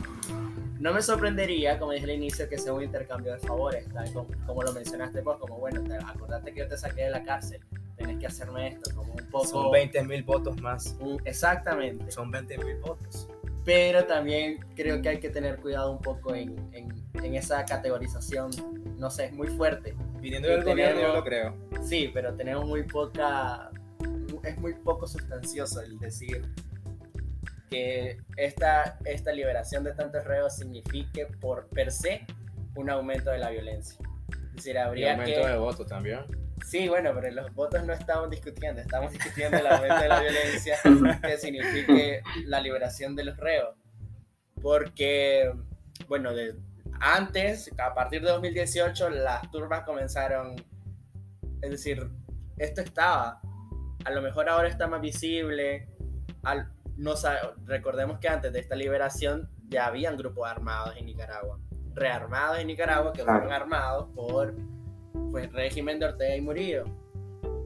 No 0.80 0.92
me 0.94 1.02
sorprendería, 1.02 1.78
como 1.78 1.92
dije 1.92 2.04
al 2.04 2.10
inicio, 2.12 2.49
que 2.49 2.58
sea 2.58 2.72
un 2.72 2.82
intercambio 2.82 3.32
de 3.34 3.38
favores, 3.38 3.87
tal 3.92 4.10
como, 4.12 4.28
como 4.46 4.62
lo 4.62 4.72
mencionaste 4.72 5.20
vos, 5.20 5.37
como 5.38 5.58
bueno, 5.58 5.82
te, 5.84 5.94
acordate 5.94 6.52
que 6.52 6.60
yo 6.60 6.68
te 6.68 6.78
saqué 6.78 7.02
de 7.02 7.10
la 7.10 7.22
cárcel, 7.22 7.60
tenés 7.96 8.18
que 8.18 8.26
hacerme 8.26 8.68
esto, 8.68 8.90
como 8.94 9.12
un 9.12 9.26
poco... 9.30 9.44
Son 9.44 9.70
20 9.70 10.02
mil 10.04 10.22
votos 10.22 10.58
más. 10.60 10.96
un- 11.00 11.20
exactamente, 11.26 12.10
Son 12.10 12.30
20 12.30 12.56
mil 12.58 12.76
votos. 12.78 13.28
pero 13.62 14.06
también 14.06 14.58
creo 14.75 15.02
que 15.02 15.10
hay 15.10 15.20
que 15.20 15.28
tener 15.28 15.58
cuidado 15.58 15.92
un 15.92 15.99
poco 16.00 16.34
en, 16.34 16.56
en- 16.72 16.94
en 17.22 17.34
esa 17.34 17.62
categorización, 17.66 18.50
no 18.96 19.10
sé, 19.10 19.26
es 19.26 19.32
muy 19.34 19.49
fuerte. 19.49 19.94
Viniendo 20.18 20.49
del 20.49 20.64
gobierno, 20.64 21.00
yo 21.02 21.12
lo 21.12 21.22
creo. 21.25 21.54
Sí, 21.82 22.10
pero 22.12 22.32
tenemos 22.34 22.64
muy 22.66 22.84
poca, 22.84 23.70
es 24.44 24.56
muy 24.58 24.72
poco 24.72 25.06
sustancioso 25.06 25.82
el 25.82 25.99
decir 25.99 26.42
que 27.70 28.18
esta, 28.36 28.98
esta 29.04 29.32
liberación 29.32 29.84
de 29.84 29.92
tantos 29.92 30.24
reos 30.24 30.56
signifique 30.56 31.26
por 31.40 31.68
per 31.68 31.92
se 31.92 32.26
un 32.74 32.90
aumento 32.90 33.30
de 33.30 33.38
la 33.38 33.50
violencia. 33.50 33.98
Es 34.30 34.56
decir, 34.56 34.74
Y 34.74 34.78
habría 34.78 35.12
aumento 35.12 35.40
que... 35.40 35.48
de 35.48 35.56
votos 35.56 35.86
también. 35.86 36.20
Sí, 36.66 36.88
bueno, 36.88 37.12
pero 37.14 37.30
los 37.30 37.54
votos 37.54 37.84
no 37.84 37.92
estamos 37.92 38.30
discutiendo, 38.30 38.82
estamos 38.82 39.12
discutiendo 39.12 39.56
el 39.58 39.66
aumento 39.66 40.02
de 40.02 40.08
la 40.08 40.20
violencia 40.20 40.76
que 41.22 41.38
signifique 41.38 42.22
la 42.44 42.60
liberación 42.60 43.16
de 43.16 43.24
los 43.24 43.36
reos. 43.38 43.74
Porque, 44.60 45.52
bueno, 46.06 46.34
de, 46.34 46.54
antes, 47.00 47.70
a 47.78 47.94
partir 47.94 48.22
de 48.22 48.30
2018, 48.30 49.08
las 49.10 49.50
turbas 49.50 49.84
comenzaron, 49.84 50.56
es 51.62 51.70
decir, 51.70 52.10
esto 52.58 52.82
estaba, 52.82 53.40
a 54.04 54.10
lo 54.10 54.20
mejor 54.20 54.48
ahora 54.50 54.68
está 54.68 54.86
más 54.86 55.00
visible, 55.00 55.88
al, 56.42 56.70
no 57.00 57.14
recordemos 57.64 58.19
que 58.19 58.28
antes 58.28 58.52
de 58.52 58.61
esta 58.61 58.76
liberación 58.76 59.49
ya 59.69 59.87
habían 59.87 60.19
grupos 60.19 60.47
armados 60.47 60.95
en 60.99 61.07
Nicaragua, 61.07 61.59
rearmados 61.95 62.59
en 62.59 62.66
Nicaragua, 62.66 63.12
que 63.12 63.25
fueron 63.25 63.50
armados 63.50 64.09
por 64.14 64.54
pues, 65.30 65.45
el 65.45 65.52
régimen 65.52 65.99
de 65.99 66.07
Ortega 66.07 66.37
y 66.37 66.42
Murillo. 66.42 66.85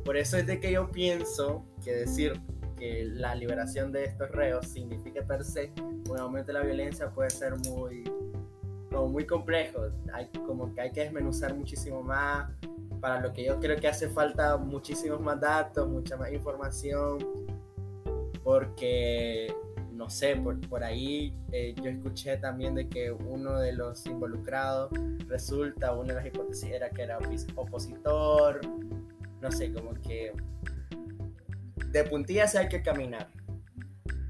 Por 0.05 0.17
eso 0.17 0.37
es 0.37 0.47
de 0.47 0.61
que 0.61 0.71
yo 0.71 0.91
pienso 0.91 1.67
que 1.83 1.93
decir 1.93 2.41
que 2.77 3.05
la 3.05 3.35
liberación 3.35 3.91
de 3.91 4.05
estos 4.05 4.31
reos 4.31 4.69
significa 4.69 5.23
per 5.23 5.43
se 5.43 5.73
un 6.09 6.19
aumento 6.19 6.49
de 6.49 6.59
la 6.59 6.65
violencia 6.65 7.11
puede 7.11 7.31
ser 7.31 7.57
muy, 7.57 8.05
como 8.91 9.09
muy 9.09 9.27
complejo. 9.27 9.89
Hay, 10.13 10.29
como 10.47 10.73
que 10.73 10.81
hay 10.81 10.93
que 10.93 11.01
desmenuzar 11.01 11.55
muchísimo 11.55 12.03
más, 12.03 12.53
para 13.01 13.21
lo 13.21 13.33
que 13.33 13.45
yo 13.45 13.59
creo 13.59 13.79
que 13.79 13.89
hace 13.89 14.09
falta 14.09 14.57
muchísimos 14.57 15.21
más 15.21 15.41
datos, 15.41 15.89
mucha 15.89 16.17
más 16.17 16.33
información, 16.33 17.19
porque, 18.45 19.53
no 19.91 20.09
sé, 20.11 20.37
por, 20.37 20.61
por 20.69 20.85
ahí 20.85 21.35
eh, 21.51 21.75
yo 21.83 21.91
escuché 21.91 22.37
también 22.37 22.75
de 22.75 22.89
que 22.89 23.11
uno 23.11 23.59
de 23.59 23.73
los 23.73 24.05
involucrados 24.07 24.91
resulta, 25.27 25.93
una 25.95 26.09
de 26.09 26.15
las 26.21 26.27
hipótesis 26.27 26.71
era 26.71 26.91
que 26.91 27.03
era 27.03 27.19
opositor, 27.57 28.61
no 29.41 29.51
sé, 29.51 29.73
como 29.73 29.95
que 29.95 30.33
de 31.87 32.05
puntillas 32.05 32.55
hay 32.55 32.69
que 32.69 32.83
caminar, 32.83 33.29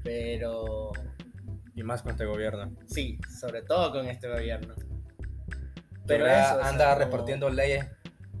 pero 0.03 0.91
Y 1.75 1.83
más 1.83 2.01
con 2.01 2.11
este 2.11 2.25
gobierno. 2.25 2.71
sí, 2.85 3.19
sobre 3.39 3.61
todo 3.61 3.91
con 3.91 4.07
este 4.07 4.29
gobierno. 4.29 4.73
Pero 6.07 6.23
o 6.25 6.27
sea, 6.27 6.67
anda 6.69 6.93
como- 6.93 7.05
repartiendo 7.05 7.49
leyes 7.49 7.85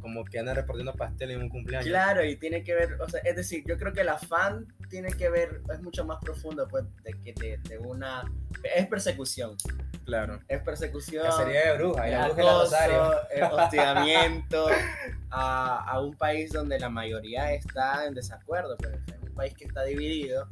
como 0.05 0.23
que 0.23 0.37
anda 0.37 0.53
repartiendo 0.53 0.93
pasteles 0.93 1.35
en 1.35 1.41
un 1.41 1.49
cumpleaños. 1.49 1.87
Claro, 1.89 2.23
y 2.23 2.35
tiene 2.35 2.63
que 2.63 2.75
ver, 2.75 3.01
o 3.01 3.09
sea, 3.09 3.21
es 3.21 3.35
decir, 3.35 3.63
yo 3.65 3.75
creo 3.75 3.91
que 3.91 4.01
el 4.01 4.09
afán 4.09 4.67
tiene 4.87 5.11
que 5.11 5.31
ver, 5.31 5.61
es 5.73 5.81
mucho 5.81 6.05
más 6.05 6.19
profundo, 6.23 6.67
pues, 6.67 6.83
de 7.01 7.13
que 7.23 7.33
de, 7.33 7.57
de 7.67 7.79
una... 7.79 8.31
Es 8.75 8.85
persecución, 8.85 9.57
Claro. 10.05 10.39
es 10.47 10.61
persecución. 10.61 11.25
Cacería 11.25 11.71
de 11.71 11.77
brujas, 11.79 12.11
la 12.11 12.29
bruja 12.29 13.27
es 13.31 13.51
hostigamiento 13.51 14.67
a, 15.31 15.91
a 15.91 15.99
un 16.01 16.15
país 16.15 16.51
donde 16.51 16.77
la 16.77 16.89
mayoría 16.89 17.51
está 17.51 18.05
en 18.05 18.13
desacuerdo, 18.13 18.77
pues, 18.77 18.93
es 19.07 19.23
un 19.23 19.33
país 19.33 19.55
que 19.55 19.65
está 19.65 19.81
dividido 19.85 20.47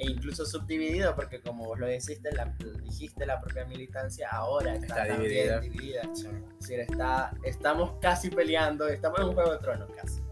e 0.00 0.10
incluso 0.10 0.46
subdividido, 0.46 1.14
porque 1.14 1.42
como 1.42 1.64
vos 1.66 1.78
lo 1.78 1.86
dijiste, 1.86 2.32
la, 2.32 2.46
dijiste, 2.82 3.26
la 3.26 3.38
propia 3.38 3.66
militancia 3.66 4.28
ahora 4.30 4.72
está, 4.74 4.86
Está 4.86 5.06
también 5.08 5.22
dividida. 5.30 5.60
dividida. 5.60 6.02
Es 6.02 6.58
decir, 6.60 6.80
está, 6.80 7.32
estamos 7.44 7.92
casi 8.00 8.30
peleando, 8.30 8.88
estamos 8.88 9.20
en 9.20 9.26
un 9.26 9.34
juego 9.34 9.52
de 9.52 9.58
tronos 9.58 9.90
casi. 9.94 10.22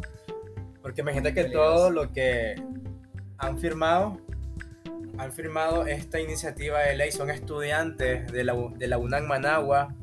Porque 0.81 1.03
imagínate 1.03 1.35
que 1.35 1.43
Peligroso. 1.43 1.75
todo 1.75 1.91
lo 1.91 2.13
que 2.13 2.55
han 3.37 3.59
firmado, 3.59 4.19
han 5.19 5.33
firmado 5.33 5.87
esta 5.87 6.19
iniciativa 6.19 6.81
de 6.81 6.97
ley 6.97 7.13
son 7.13 7.29
estudiantes 7.29 8.33
de 8.33 8.45
la, 8.45 8.55
de 8.77 8.87
la 8.87 8.97
UNAM 8.97 9.27
Managua, 9.27 9.95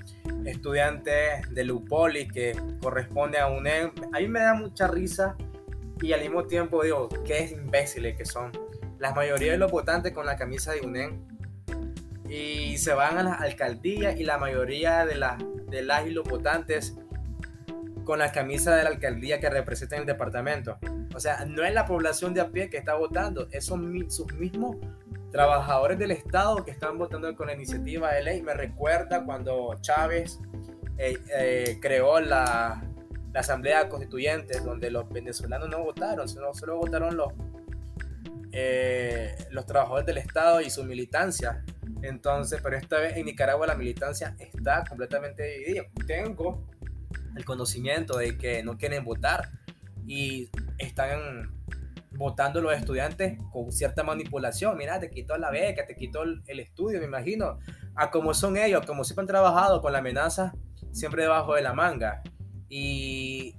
estudiantes 0.46 1.42
del 1.56 1.72
UPOLI 1.72 2.28
que 2.28 2.56
corresponde 2.84 3.40
a 3.40 3.48
UNEM. 3.48 3.92
A 4.14 4.20
mí 4.20 4.28
me 4.28 4.42
da 4.42 4.54
mucha 4.54 4.88
risa 4.88 5.36
y 6.04 6.14
al 6.14 6.22
mismo 6.22 6.44
tiempo 6.46 6.84
digo, 6.84 7.10
qué 7.26 7.50
imbéciles 7.52 8.16
que 8.16 8.26
son. 8.26 8.52
La 9.06 9.14
mayoría 9.14 9.52
de 9.52 9.60
los 9.60 9.70
votantes 9.70 10.14
con 10.14 10.26
la 10.26 10.36
camisa 10.36 10.72
de 10.72 10.82
UNEM 10.82 11.22
y 12.28 12.76
se 12.80 12.92
van 12.92 13.20
a 13.20 13.24
las 13.24 13.40
alcaldías 13.40 14.20
y 14.20 14.24
la 14.24 14.40
mayoría 14.40 15.06
de, 15.06 15.14
las 15.14 15.38
de 15.68 15.84
las 15.84 16.08
y 16.08 16.10
los 16.10 16.28
votantes 16.28 16.98
con 18.04 18.18
la 18.18 18.32
camisa 18.32 18.76
de 18.76 18.82
la 18.82 18.90
alcaldía 18.90 19.40
que 19.40 19.48
representa 19.48 19.96
el 19.98 20.08
departamento. 20.08 20.80
O 21.14 21.20
sea, 21.20 21.46
no 21.46 21.64
es 21.64 21.72
la 21.72 21.86
población 21.86 22.34
de 22.34 22.42
a 22.42 22.50
pie 22.50 22.68
que 22.72 22.78
está 22.78 22.96
votando, 22.96 23.48
son 23.60 24.10
sus 24.10 24.34
mismos 24.34 24.78
trabajadores 25.32 26.00
del 26.00 26.10
Estado 26.10 26.66
que 26.66 26.72
están 26.72 26.98
votando 26.98 27.36
con 27.36 27.46
la 27.46 27.54
iniciativa 27.54 28.12
de 28.12 28.24
ley. 28.24 28.42
Me 28.42 28.56
recuerda 28.56 29.24
cuando 29.24 29.76
Chávez 29.82 30.40
eh, 30.98 31.20
eh, 31.32 31.78
creó 31.80 32.20
la, 32.20 32.84
la 33.32 33.40
Asamblea 33.40 33.88
Constituyente, 33.88 34.62
donde 34.62 34.90
los 34.90 35.08
venezolanos 35.10 35.70
no 35.70 35.84
votaron, 35.84 36.28
solo 36.28 36.78
votaron 36.78 37.16
los, 37.16 37.34
eh, 38.58 39.36
los 39.52 39.66
trabajadores 39.66 40.06
del 40.06 40.18
Estado 40.18 40.62
y 40.62 40.70
su 40.70 40.86
militancia. 40.86 41.66
Entonces, 42.02 42.62
pero 42.64 42.78
esta 42.78 43.00
vez 43.00 43.18
en 43.18 43.26
Nicaragua 43.26 43.68
la 43.68 43.76
militancia 43.76 44.34
está 44.40 44.86
completamente 44.88 45.44
dividida. 45.44 45.84
Tengo 46.08 46.66
el 47.36 47.44
conocimiento 47.44 48.18
de 48.18 48.38
que 48.38 48.64
no 48.64 48.78
quieren 48.78 49.04
votar 49.04 49.52
y 50.08 50.50
están 50.78 51.54
votando 52.12 52.62
los 52.62 52.74
estudiantes 52.74 53.38
con 53.52 53.74
cierta 53.74 54.04
manipulación. 54.04 54.78
Mira, 54.78 55.02
te 55.02 55.10
quitó 55.10 55.38
la 55.38 55.52
beca, 55.52 55.86
te 55.86 55.98
quitó 55.98 56.24
el, 56.24 56.42
estudio, 56.48 57.00
me 57.00 57.08
imagino. 57.08 57.60
A 57.94 58.10
como 58.10 58.34
son 58.34 58.56
ellos, 58.56 58.86
como 58.86 59.04
siempre 59.04 59.24
han 59.24 59.28
trabajado 59.28 59.82
con 59.82 59.92
la 59.92 60.00
amenaza 60.00 60.54
siempre 60.94 61.24
debajo 61.24 61.56
de 61.56 61.62
la 61.62 61.74
manga. 61.74 62.24
Y 62.70 63.58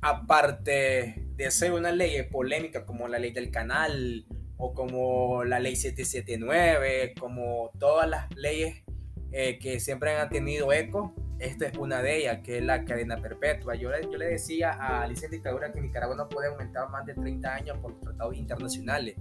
aparte 0.00 1.26
de 1.36 1.50
ser 1.50 1.72
una 1.72 1.92
ley 1.92 2.22
polémica 2.24 2.84
como 2.84 3.08
la 3.08 3.18
ley 3.18 3.32
del 3.32 3.50
canal 3.50 4.26
o 4.56 4.74
como 4.74 5.44
la 5.44 5.60
ley 5.60 5.76
779, 5.76 7.14
como 7.18 7.70
todas 7.78 8.08
las 8.08 8.26
leyes 8.36 8.82
eh, 9.30 9.58
que 9.58 9.78
siempre 9.78 10.16
han 10.16 10.28
tenido 10.30 10.72
eco, 10.72 11.14
esta 11.38 11.66
es 11.68 11.78
una 11.78 12.02
de 12.02 12.16
ellas, 12.18 12.40
que 12.42 12.58
es 12.58 12.64
la 12.64 12.84
cadena 12.84 13.20
perpetua. 13.22 13.76
Yo, 13.76 13.90
le- 13.90 14.26
decía 14.26 14.72
a 14.72 15.02
Alicia 15.02 15.28
Dictadura 15.28 15.72
que 15.72 15.80
Nicaragua 15.80 16.16
no 16.16 16.28
puede 16.28 16.48
aumentar 16.48 16.88
más 16.90 17.06
de 17.06 17.14
30 17.14 17.54
años 17.54 17.78
por 17.78 18.00
tratados 18.00 18.34
internacionales, 18.36 19.14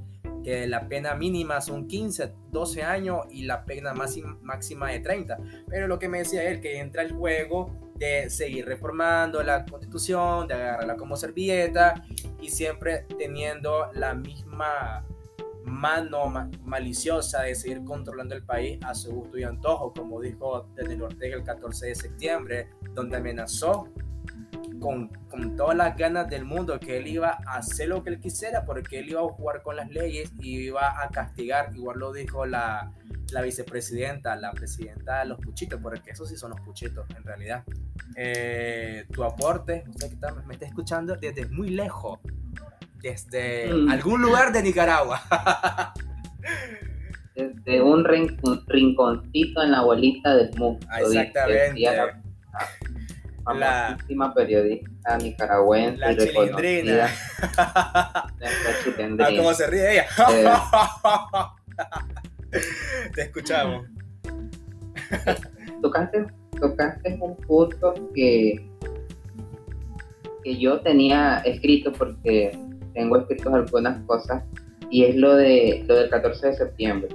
que 0.47 0.65
la 0.65 0.87
pena 0.87 1.13
mínima 1.13 1.59
son 1.59 1.89
15, 1.89 2.31
12 2.53 2.81
años 2.81 3.25
y 3.29 3.43
la 3.43 3.65
pena 3.65 3.93
máxima, 3.93 4.89
de 4.91 5.01
30. 5.01 5.37
Pero 5.67 5.89
lo 5.89 5.99
que 5.99 6.07
me 6.07 6.19
decía 6.19 6.49
él, 6.49 6.61
que 6.61 6.79
entra 6.79 7.01
el 7.01 7.11
juego 7.11 7.69
de 7.95 8.29
seguir 8.29 8.65
reformando 8.65 9.43
la 9.43 9.65
constitución, 9.65 10.47
de 10.47 10.53
agarrarla 10.53 10.95
como 10.95 11.17
servilleta 11.17 12.01
y 12.41 12.49
siempre 12.49 13.05
teniendo 13.19 13.91
la 13.91 14.13
misma 14.13 15.03
mano 15.65 16.27
ma- 16.27 16.49
maliciosa 16.63 17.41
de 17.41 17.53
seguir 17.53 17.83
controlando 17.83 18.33
el 18.33 18.43
país 18.45 18.79
a 18.85 18.95
su 18.95 19.11
gusto 19.11 19.37
y 19.37 19.43
antojo, 19.43 19.91
como 19.91 20.21
dijo 20.21 20.69
Daniel 20.77 21.01
Ortega 21.01 21.35
el 21.35 21.43
14 21.43 21.87
de 21.87 21.95
septiembre, 21.95 22.69
donde 22.93 23.17
amenazó 23.17 23.89
con, 24.79 25.09
con 25.29 25.55
todas 25.55 25.75
las 25.75 25.95
ganas 25.97 26.29
del 26.29 26.45
mundo 26.45 26.79
que 26.79 26.97
él 26.97 27.07
iba 27.07 27.37
a 27.45 27.57
hacer 27.57 27.89
lo 27.89 28.03
que 28.03 28.09
él 28.11 28.19
quisiera, 28.19 28.65
porque 28.65 28.99
él 28.99 29.09
iba 29.09 29.21
a 29.21 29.25
jugar 29.25 29.61
con 29.63 29.75
las 29.75 29.89
leyes 29.89 30.31
y 30.39 30.57
iba 30.67 31.01
a 31.03 31.09
castigar, 31.09 31.71
igual 31.75 31.99
lo 31.99 32.11
dijo 32.13 32.45
la, 32.45 32.91
la 33.31 33.41
vicepresidenta, 33.41 34.35
la 34.35 34.51
presidenta 34.51 35.19
de 35.19 35.25
los 35.25 35.39
puchitos, 35.39 35.79
porque 35.81 36.11
esos 36.11 36.29
sí 36.29 36.35
son 36.37 36.51
los 36.51 36.61
puchitos 36.61 37.05
en 37.15 37.23
realidad. 37.23 37.63
Eh, 38.15 39.05
tu 39.11 39.23
aporte, 39.23 39.83
usted 39.87 40.07
que 40.07 40.13
está- 40.15 40.33
me 40.45 40.53
está 40.53 40.65
escuchando 40.65 41.15
desde 41.15 41.45
muy 41.47 41.69
lejos, 41.69 42.19
desde 43.01 43.73
Mm. 43.73 43.89
algún 43.89 44.21
lugar 44.21 44.51
de 44.53 44.63
Nicaragua. 44.63 45.21
Desde 47.35 47.81
un, 47.83 48.03
rin- 48.03 48.35
un 48.43 48.63
rinconcito 48.65 49.61
en 49.61 49.71
la 49.71 49.81
bolita 49.81 50.35
del 50.35 50.49
mundo. 50.57 50.83
Exactamente. 50.99 51.85
Decía 53.53 53.59
La, 53.59 53.87
famosísima 53.87 54.33
periodista 54.33 55.17
nicaragüense 55.17 55.97
La 55.99 56.17
chilindrina. 56.17 57.09
nuestra 58.39 58.41
Ah, 58.43 58.83
chilindrina. 58.83 59.37
cómo 59.37 59.53
se 59.53 59.67
ríe 59.67 59.91
ella. 59.93 60.05
Eh. 60.31 60.49
Te 63.15 63.21
escuchamos. 63.23 63.85
tocaste, 65.81 66.25
tocaste 66.59 67.17
un 67.21 67.35
punto 67.37 67.93
que, 68.15 68.67
que 70.43 70.57
yo 70.57 70.79
tenía 70.81 71.39
escrito 71.45 71.91
porque 71.91 72.57
tengo 72.93 73.17
escritos 73.17 73.53
algunas 73.53 74.01
cosas 74.05 74.43
y 74.89 75.03
es 75.03 75.15
lo 75.15 75.35
de 75.35 75.83
lo 75.87 75.95
del 75.95 76.09
14 76.09 76.47
de 76.47 76.53
septiembre. 76.53 77.09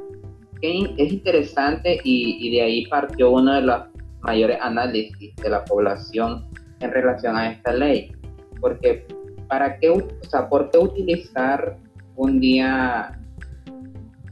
Que 0.61 0.95
es 0.97 1.13
interesante 1.13 1.99
y, 2.05 2.47
y 2.47 2.55
de 2.55 2.63
ahí 2.63 2.87
partió 2.87 3.31
uno 3.31 3.55
de 3.55 3.63
los 3.63 3.83
mayores 4.23 4.59
análisis 4.61 5.35
de 5.37 5.49
la 5.49 5.65
población 5.65 6.49
en 6.81 6.93
relación 6.93 7.37
a 7.37 7.53
esta 7.53 7.73
ley. 7.73 8.13
Porque, 8.61 9.07
¿para 9.49 9.79
qué, 9.79 9.91
o 9.91 10.03
sea, 10.29 10.49
¿por 10.49 10.71
qué 10.71 10.79
utilizar 10.79 11.77
un 12.17 12.41
día 12.41 13.19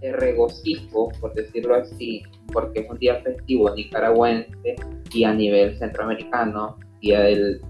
de 0.01 0.13
regocijo, 0.13 1.11
por 1.21 1.35
decirlo 1.35 1.75
así, 1.75 2.23
porque 2.53 2.81
es 2.81 2.91
un 2.91 2.99
día 2.99 3.21
festivo 3.23 3.75
nicaragüense 3.75 4.77
y 5.13 5.25
a 5.25 5.33
nivel 5.35 5.77
centroamericano, 5.79 6.79
día 7.01 7.21
del, 7.21 7.61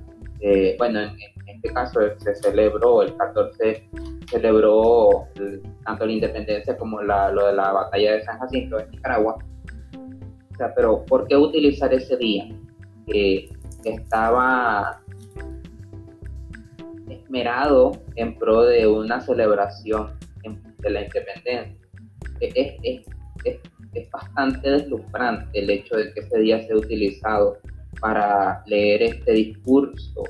bueno, 0.79 1.01
en, 1.01 1.13
este 1.47 1.75
caso 1.75 2.01
se 2.19 2.35
celebró 2.37 3.03
el 3.03 3.15
14, 3.17 3.87
celebró 4.31 5.27
el- 5.35 5.61
tanto 5.85 6.07
la 6.07 6.13
independencia 6.13 6.77
como 6.79 7.03
la, 7.03 7.31
lo 7.33 7.49
de 7.49 7.53
la 7.53 7.73
batalla 7.73 8.13
de 8.13 8.25
San 8.25 8.39
Jacinto 8.39 8.79
en 8.79 8.91
Nicaragua. 8.91 9.37
Sea, 10.61 10.75
pero 10.75 11.07
¿por 11.07 11.27
qué 11.27 11.37
utilizar 11.39 11.91
ese 11.95 12.19
día? 12.19 12.45
Que 13.07 13.49
estaba 13.85 15.01
esmerado 17.09 17.93
en 18.17 18.37
pro 18.39 18.65
de 18.65 18.87
una 18.87 19.23
celebración 19.23 20.19
de 20.81 20.91
la 20.91 21.01
independencia. 21.03 21.75
Es, 22.41 22.75
es- 22.83 23.07
es- 23.45 23.59
es 23.95 24.11
bastante 24.11 24.71
deslumbrante 24.71 25.59
el 25.59 25.71
hecho 25.71 25.97
de 25.97 26.13
que 26.13 26.21
ese 26.21 26.39
día 26.41 26.61
sea 26.67 26.77
utilizado 26.77 27.57
para 28.01 28.63
leer 28.67 29.03
este 29.03 29.33
discurso 29.33 30.25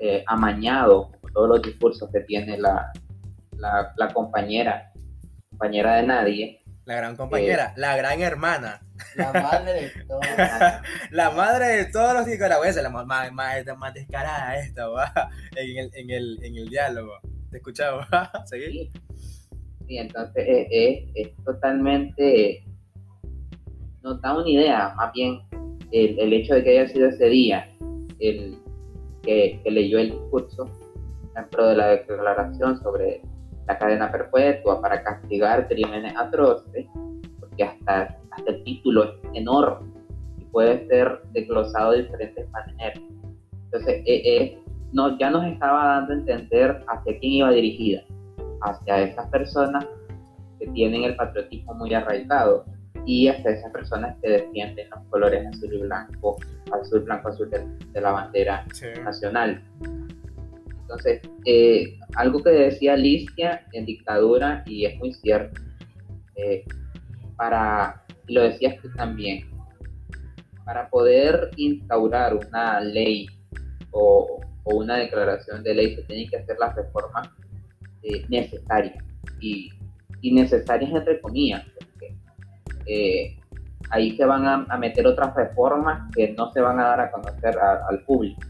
eh, 0.00 0.24
amañado, 0.26 1.12
como 1.20 1.32
todos 1.32 1.48
los 1.50 1.62
discursos 1.62 2.10
que 2.12 2.20
tiene 2.22 2.58
la, 2.58 2.90
la, 3.58 3.92
la 3.96 4.08
compañera, 4.12 4.90
compañera 5.50 5.94
de 5.98 6.02
nadie, 6.02 6.62
La 6.84 6.96
gran 6.96 7.14
compañera, 7.16 7.72
la 7.76 7.96
gran 7.96 8.20
hermana, 8.20 8.80
La 9.16 9.32
madre 9.32 9.72
de 9.72 9.90
todos. 10.06 10.26
la 11.10 11.30
madre 11.30 11.66
de 11.76 11.84
todos 11.86 12.14
los 12.14 12.26
nicaragüenses, 12.26 12.82
la 12.82 12.90
más, 12.90 13.06
más, 13.06 13.32
más- 13.32 13.94
descarada 13.94 14.58
esta, 14.58 14.88
¿va? 14.88 15.12
En, 15.56 15.78
el, 15.78 15.90
en, 15.94 16.10
el, 16.10 16.38
en 16.44 16.56
el 16.56 16.68
diálogo. 16.68 17.12
Te 17.50 17.58
escuchamos. 17.58 18.06
¿Seguí? 18.46 18.90
Sí, 19.86 19.98
entonces 19.98 20.44
es, 20.48 20.66
es- 20.70 21.10
es 21.14 21.44
totalmente, 21.44 22.64
nos 24.02 24.20
da 24.20 24.36
una 24.38 24.48
idea, 24.48 24.94
más 24.96 25.12
bien 25.12 25.40
el, 25.90 26.18
el 26.18 26.32
hecho 26.32 26.54
de 26.54 26.64
que 26.64 26.78
haya 26.78 26.88
sido 26.88 27.08
ese 27.08 27.26
día 27.26 27.68
el 28.20 28.56
que, 29.22 29.60
que 29.62 29.70
leyó 29.70 29.98
el 29.98 30.12
discurso 30.12 30.64
en 31.36 31.48
pro 31.50 31.66
de 31.68 31.76
la 31.76 31.86
declaración 31.88 32.80
sobre 32.82 33.20
la 33.66 33.78
cadena 33.78 34.10
perpetua 34.10 34.80
para 34.80 35.02
castigar 35.02 35.68
crímenes 35.68 36.14
atroces, 36.16 36.86
porque 37.38 37.62
hasta, 37.64 38.18
hasta 38.36 38.50
el 38.50 38.64
título 38.64 39.04
es 39.04 39.10
enorme 39.34 39.88
y 40.38 40.44
puede 40.46 40.86
ser 40.88 41.22
desglosado 41.32 41.92
de 41.92 42.02
diferentes 42.02 42.50
maneras. 42.50 43.00
Entonces, 43.64 44.02
eh, 44.06 44.22
eh, 44.24 44.58
no, 44.92 45.18
ya 45.18 45.30
nos 45.30 45.46
estaba 45.46 45.86
dando 45.86 46.12
a 46.12 46.16
entender 46.16 46.84
hacia 46.88 47.18
quién 47.18 47.32
iba 47.32 47.50
dirigida 47.50 48.02
hacia 48.62 49.02
esas 49.02 49.28
personas 49.30 49.86
que 50.58 50.66
tienen 50.68 51.04
el 51.04 51.16
patriotismo 51.16 51.74
muy 51.74 51.92
arraigado 51.94 52.64
y 53.04 53.28
hacia 53.28 53.50
esas 53.50 53.72
personas 53.72 54.16
que 54.22 54.30
defienden 54.30 54.88
los 54.90 55.00
colores 55.08 55.46
azul 55.46 55.74
y 55.74 55.78
blanco, 55.78 56.36
azul, 56.72 57.00
blanco, 57.00 57.28
azul 57.28 57.50
de, 57.50 58.00
la 58.00 58.12
bandera 58.12 58.64
nacional. 59.02 59.62
Entonces, 60.82 61.20
eh, 61.46 61.98
algo 62.16 62.42
que 62.42 62.50
decía 62.50 62.94
Alicia 62.94 63.66
en 63.72 63.86
dictadura, 63.86 64.62
y 64.66 64.84
es 64.84 64.98
muy 64.98 65.12
cierto, 65.14 65.60
eh, 66.36 66.64
para, 67.36 68.01
y 68.26 68.34
lo 68.34 68.42
decías 68.42 68.80
tú 68.80 68.90
también, 68.94 69.50
para 70.64 70.88
poder 70.88 71.50
instaurar 71.56 72.34
una 72.34 72.80
ley 72.80 73.26
o, 73.90 74.40
una 74.64 74.96
declaración 74.96 75.62
de 75.64 75.74
ley 75.74 75.96
se 75.96 76.02
tienen 76.04 76.28
que 76.30 76.36
hacer 76.36 76.56
las 76.58 76.74
reformas 76.76 77.28
eh, 78.02 78.24
necesarias 78.28 79.04
y, 79.40 79.70
necesarias 80.22 80.92
entre 80.92 81.20
comillas, 81.20 81.64
porque 81.76 82.16
eh, 82.86 83.36
ahí 83.90 84.16
se 84.16 84.24
van 84.24 84.46
a, 84.46 84.78
meter 84.78 85.06
otras 85.06 85.34
reformas 85.34 86.08
que 86.14 86.32
no 86.32 86.52
se 86.52 86.60
van 86.60 86.78
a 86.78 86.84
dar 86.84 87.00
a 87.00 87.10
conocer 87.10 87.58
al 87.58 88.04
público, 88.04 88.40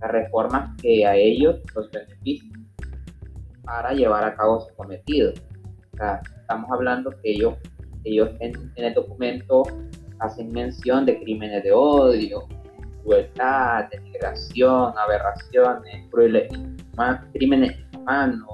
las 0.00 0.10
reformas 0.10 0.74
que 0.80 1.06
a 1.06 1.14
ellos 1.14 1.56
los 1.74 1.90
benefician 1.90 2.66
para 3.64 3.92
llevar 3.92 4.24
a 4.24 4.34
cabo 4.34 4.60
su 4.60 4.74
cometido. 4.74 5.32
O 5.92 5.96
sea, 5.96 6.20
estamos 6.40 6.70
hablando 6.72 7.10
que 7.10 7.32
ellos, 7.32 7.54
ellos 8.04 8.30
en, 8.40 8.52
el 8.76 8.94
documento 8.94 9.62
hacen 10.18 10.52
mención 10.52 11.06
de 11.06 11.18
crímenes 11.20 11.62
de 11.64 11.72
odio, 11.72 12.46
crueldad, 13.02 13.88
denigración, 13.90 14.92
aberraciones, 14.96 16.06
crueles, 16.10 16.52
crímenes 17.32 17.76
humanos, 17.94 18.48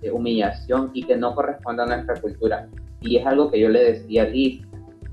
de 0.00 0.10
humillación 0.10 0.90
y 0.94 1.02
que 1.02 1.16
no 1.16 1.34
correspondan 1.34 1.92
a 1.92 1.96
nuestra 1.96 2.20
cultura. 2.20 2.68
Y 3.00 3.16
es 3.16 3.26
algo 3.26 3.50
que 3.50 3.60
yo 3.60 3.68
le 3.68 3.92
decía 3.92 4.22
a 4.22 4.26
Liz, 4.26 4.62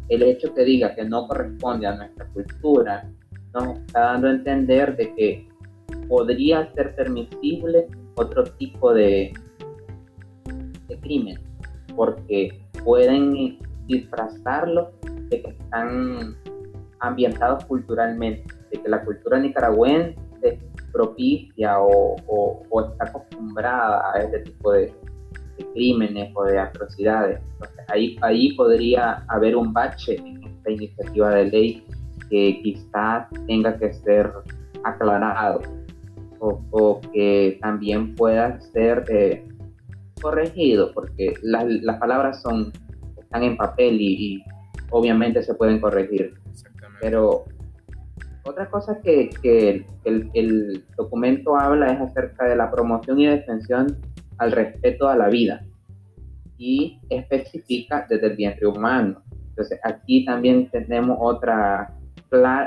el 0.10 0.24
hecho 0.24 0.54
que 0.54 0.64
diga 0.64 0.96
que 0.96 1.04
no 1.04 1.28
corresponde 1.28 1.88
a 1.88 1.96
nuestra 1.96 2.26
cultura 2.28 3.10
nos 3.54 3.78
está 3.80 4.00
dando 4.00 4.28
a 4.28 4.32
entender 4.32 4.96
de 4.96 5.14
que 5.16 5.48
podría 6.08 6.72
ser 6.74 6.96
permisible 6.96 7.88
otro 8.16 8.44
tipo 8.44 8.94
de, 8.94 9.34
de 10.88 11.00
crimen, 11.00 11.40
porque 11.96 12.67
pueden 12.88 13.60
disfrazarlo 13.88 14.94
de 15.30 15.42
que 15.42 15.50
están 15.50 16.38
ambientados 17.02 17.66
culturalmente, 17.66 18.46
de 18.72 18.82
que 18.82 18.88
la 18.88 19.04
cultura 19.04 19.40
nicaragüense 19.40 20.16
propicia 20.94 21.82
o, 21.82 22.16
está 22.90 23.10
acostumbrada 23.10 24.02
a 24.14 24.20
este 24.20 24.40
tipo 24.40 24.72
de, 24.72 24.94
crímenes 25.74 26.32
o 26.34 26.46
de 26.46 26.60
atrocidades. 26.60 27.42
ahí, 27.90 28.16
ahí 28.22 28.54
podría 28.56 29.26
haber 29.28 29.58
un 29.58 29.74
bache 29.74 30.16
en 30.16 30.44
esta 30.46 30.72
iniciativa 30.72 31.32
de 31.32 31.46
ley 31.46 31.86
que 32.30 32.62
quizás 32.64 33.28
tenga 33.48 33.78
que 33.78 33.92
ser 33.92 34.32
aclarado 34.86 35.62
o, 36.40 37.02
que 37.12 37.58
también 37.62 38.16
pueda 38.16 38.62
ser 38.62 39.04
eh, 39.10 39.46
corregido, 40.18 40.92
porque 40.94 41.34
las 41.42 42.00
palabras 42.00 42.42
son 42.42 42.72
están 43.28 43.44
en 43.44 43.58
papel 43.58 43.98
y, 44.00 44.44
obviamente 44.90 45.44
se 45.44 45.54
pueden 45.54 45.82
corregir. 45.82 46.36
Pero 47.02 47.44
otra 48.46 48.70
cosa 48.70 49.02
que, 49.04 49.30
que 49.42 49.86
el, 50.06 50.30
el, 50.34 50.86
documento 50.96 51.58
habla 51.58 51.92
es 51.92 52.00
acerca 52.00 52.46
de 52.46 52.56
la 52.56 52.72
promoción 52.72 53.20
y 53.20 53.28
defensión 53.28 53.98
al 54.38 54.54
respeto 54.54 55.10
a 55.10 55.18
la 55.18 55.28
vida 55.28 55.62
y 56.58 57.02
especifica 57.10 58.08
desde 58.10 58.28
el 58.28 58.38
vientre 58.38 58.66
humano. 58.66 59.22
Entonces 59.50 59.80
aquí 59.84 60.24
también 60.24 60.70
tenemos 60.70 61.18
otra, 61.20 61.94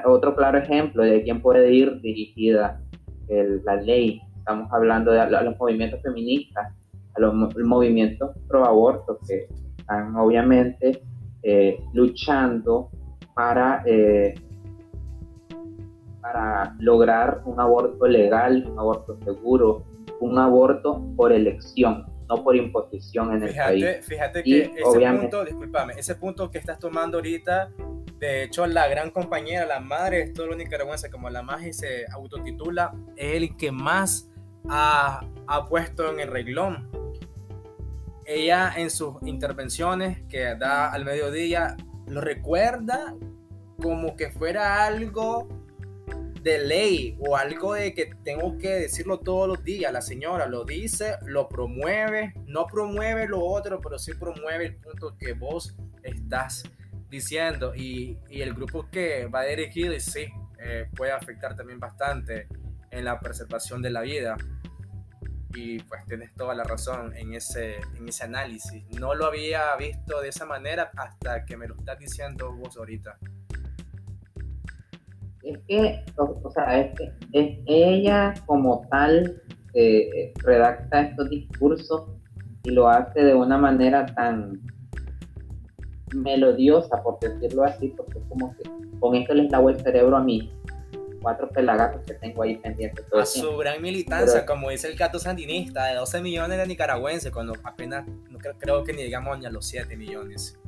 otro 0.04 0.36
claro 0.36 0.58
ejemplo 0.58 1.02
de 1.02 1.22
quién 1.22 1.40
puede 1.40 1.72
ir 1.72 2.00
dirigida 2.00 2.80
la 3.28 3.76
ley. 3.76 4.20
Estamos 4.36 4.70
hablando 4.72 5.12
de 5.12 5.30
los 5.30 5.56
movimientos 5.58 6.02
feministas, 6.02 6.72
a 7.14 7.20
los 7.20 7.34
movimientos 7.34 8.30
pro 8.48 8.64
aborto 8.64 9.18
que 9.26 9.48
están 9.78 10.14
obviamente 10.16 11.02
eh, 11.42 11.82
luchando 11.94 12.90
para, 13.34 13.82
eh, 13.86 14.34
para 16.20 16.76
lograr 16.78 17.42
un 17.46 17.58
aborto 17.58 18.06
legal, 18.06 18.66
un 18.70 18.78
aborto 18.78 19.18
seguro, 19.24 19.84
un 20.20 20.38
aborto 20.38 21.02
por 21.16 21.32
elección, 21.32 22.06
no 22.28 22.44
por 22.44 22.56
imposición 22.56 23.34
en 23.34 23.44
el 23.44 23.54
país. 23.54 23.86
Fíjate 24.02 24.42
que 24.42 24.72
ese 24.76 25.18
punto, 25.18 25.44
discúlpame, 25.44 25.94
ese 25.96 26.14
punto 26.14 26.50
que 26.50 26.58
estás 26.58 26.78
tomando 26.78 27.18
ahorita, 27.18 27.70
de 28.18 28.44
hecho 28.44 28.66
la 28.66 28.86
gran 28.86 29.10
compañera, 29.10 29.64
la 29.64 29.80
madre 29.80 30.26
de 30.26 30.32
todo 30.32 30.48
lo 30.48 30.56
nicaragüense, 30.56 31.10
como 31.10 31.30
la 31.30 31.42
más 31.42 31.62
se 31.74 32.04
autotitula, 32.12 32.92
es 33.16 33.36
el 33.36 33.56
que 33.56 33.72
más 33.72 34.30
ha, 34.68 35.20
ha 35.46 35.64
puesto 35.66 36.12
en 36.12 36.20
el 36.20 36.28
reglón 36.28 36.99
ella 38.30 38.72
en 38.76 38.90
sus 38.90 39.16
intervenciones 39.22 40.22
que 40.28 40.54
da 40.54 40.92
al 40.92 41.04
mediodía 41.04 41.76
lo 42.06 42.20
recuerda 42.20 43.14
como 43.80 44.14
que 44.14 44.30
fuera 44.30 44.84
algo 44.84 45.48
de 46.42 46.58
ley 46.58 47.16
o 47.18 47.36
algo 47.36 47.74
de 47.74 47.92
que 47.92 48.12
tengo 48.24 48.56
que 48.58 48.68
decirlo 48.68 49.18
todos 49.20 49.48
los 49.48 49.64
días. 49.64 49.92
La 49.92 50.00
señora 50.00 50.46
lo 50.46 50.64
dice, 50.64 51.16
lo 51.26 51.48
promueve, 51.48 52.34
no 52.46 52.66
promueve 52.66 53.26
lo 53.26 53.44
otro, 53.44 53.80
pero 53.80 53.98
sí 53.98 54.12
promueve 54.14 54.66
el 54.66 54.76
punto 54.76 55.16
que 55.18 55.32
vos 55.32 55.76
estás 56.02 56.62
diciendo. 57.10 57.74
Y, 57.74 58.18
el 58.30 58.54
grupo 58.54 58.88
que 58.90 59.26
va 59.26 59.44
dirigido, 59.44 59.94
y 59.94 60.00
sí, 60.00 60.26
eh, 60.58 60.88
puede 60.96 61.12
afectar 61.12 61.56
también 61.56 61.80
bastante 61.80 62.48
en 62.90 63.04
la 63.04 63.20
preservación 63.20 63.82
de 63.82 63.90
la 63.90 64.00
vida 64.00 64.36
y 65.54 65.80
pues 65.80 66.04
tienes 66.06 66.32
toda 66.34 66.54
la 66.54 66.64
razón 66.64 67.14
en 67.16 67.34
ese, 67.34 67.76
en 67.96 68.08
ese 68.08 68.24
análisis. 68.24 68.84
No 68.98 69.14
lo 69.14 69.26
había 69.26 69.74
visto 69.76 70.20
de 70.20 70.28
esa 70.28 70.46
manera 70.46 70.90
hasta 70.96 71.44
que 71.44 71.56
me 71.56 71.66
lo 71.66 71.74
estás 71.74 71.98
diciendo 71.98 72.52
vos 72.54 72.76
ahorita. 72.76 73.18
Es 75.42 75.58
que, 75.66 76.04
o, 76.16 76.50
sea, 76.50 76.80
es 76.80 76.94
que 76.96 77.12
es 77.32 77.58
ella 77.66 78.34
como 78.46 78.86
tal 78.90 79.42
eh, 79.74 80.32
redacta 80.36 81.00
estos 81.00 81.30
discursos 81.30 82.10
y 82.62 82.70
lo 82.70 82.88
hace 82.88 83.24
de 83.24 83.34
una 83.34 83.56
manera 83.56 84.06
tan 84.06 84.60
melodiosa, 86.14 87.02
por 87.02 87.18
decirlo 87.20 87.64
así, 87.64 87.88
porque 87.96 88.18
es 88.18 88.24
como 88.28 88.54
que 88.56 88.64
con 88.98 89.14
esto 89.14 89.32
les 89.32 89.50
lavo 89.50 89.70
el 89.70 89.80
cerebro 89.80 90.16
a 90.16 90.22
mí 90.22 90.52
cuatro 91.20 91.48
pelagatos 91.48 92.02
que 92.06 92.14
tengo 92.14 92.42
ahí 92.42 92.56
pendientes. 92.56 93.04
a 93.12 93.26
su 93.26 93.56
gran 93.56 93.80
militancia, 93.80 94.46
como 94.46 94.70
dice 94.70 94.88
el 94.88 94.96
gato 94.96 95.18
sandinista, 95.18 95.86
de 95.86 95.94
12 95.94 96.20
millones 96.20 96.58
de 96.58 96.66
nicaragüenses, 96.66 97.30
cuando 97.30 97.54
apenas, 97.62 98.06
no 98.28 98.38
creo, 98.38 98.84
que 98.84 98.92
ni 98.92 99.02
llegamos 99.02 99.38
ni 99.38 99.46
a 99.46 99.50
los 99.50 99.66
7 99.66 99.96
millones. 99.96 100.58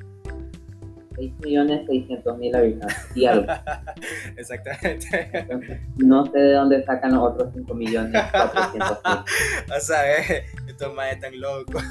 6 1.14 1.32
millones 1.40 1.86
600 1.86 2.38
mil 2.38 2.56
habitantes 2.56 2.96
y 3.14 3.26
algo. 3.26 3.46
Exactamente. 4.36 5.80
no 5.98 6.24
sé 6.26 6.38
de 6.38 6.52
dónde 6.52 6.82
sacan 6.84 7.12
los 7.12 7.32
otros 7.32 7.52
5 7.54 7.74
millones 7.74 8.22
400 8.30 8.72
mil. 8.80 9.72
O 9.76 9.80
sea, 9.80 10.18
eh, 10.18 10.44
estos 10.66 10.94
más 10.94 11.12
están 11.12 11.38
locos. 11.38 11.82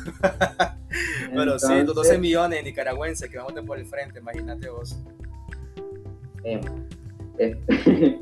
Pero 1.34 1.60
sí, 1.60 1.74
estos 1.74 1.95
12 1.95 2.17
millones 2.17 2.60
de 2.60 2.63
nicaragüenses 2.63 3.30
que 3.30 3.38
vamos 3.38 3.54
por 3.65 3.78
el 3.78 3.86
frente, 3.86 4.19
imagínate 4.19 4.69
vos. 4.69 4.97
Eh, 6.43 6.60
este, 7.38 8.19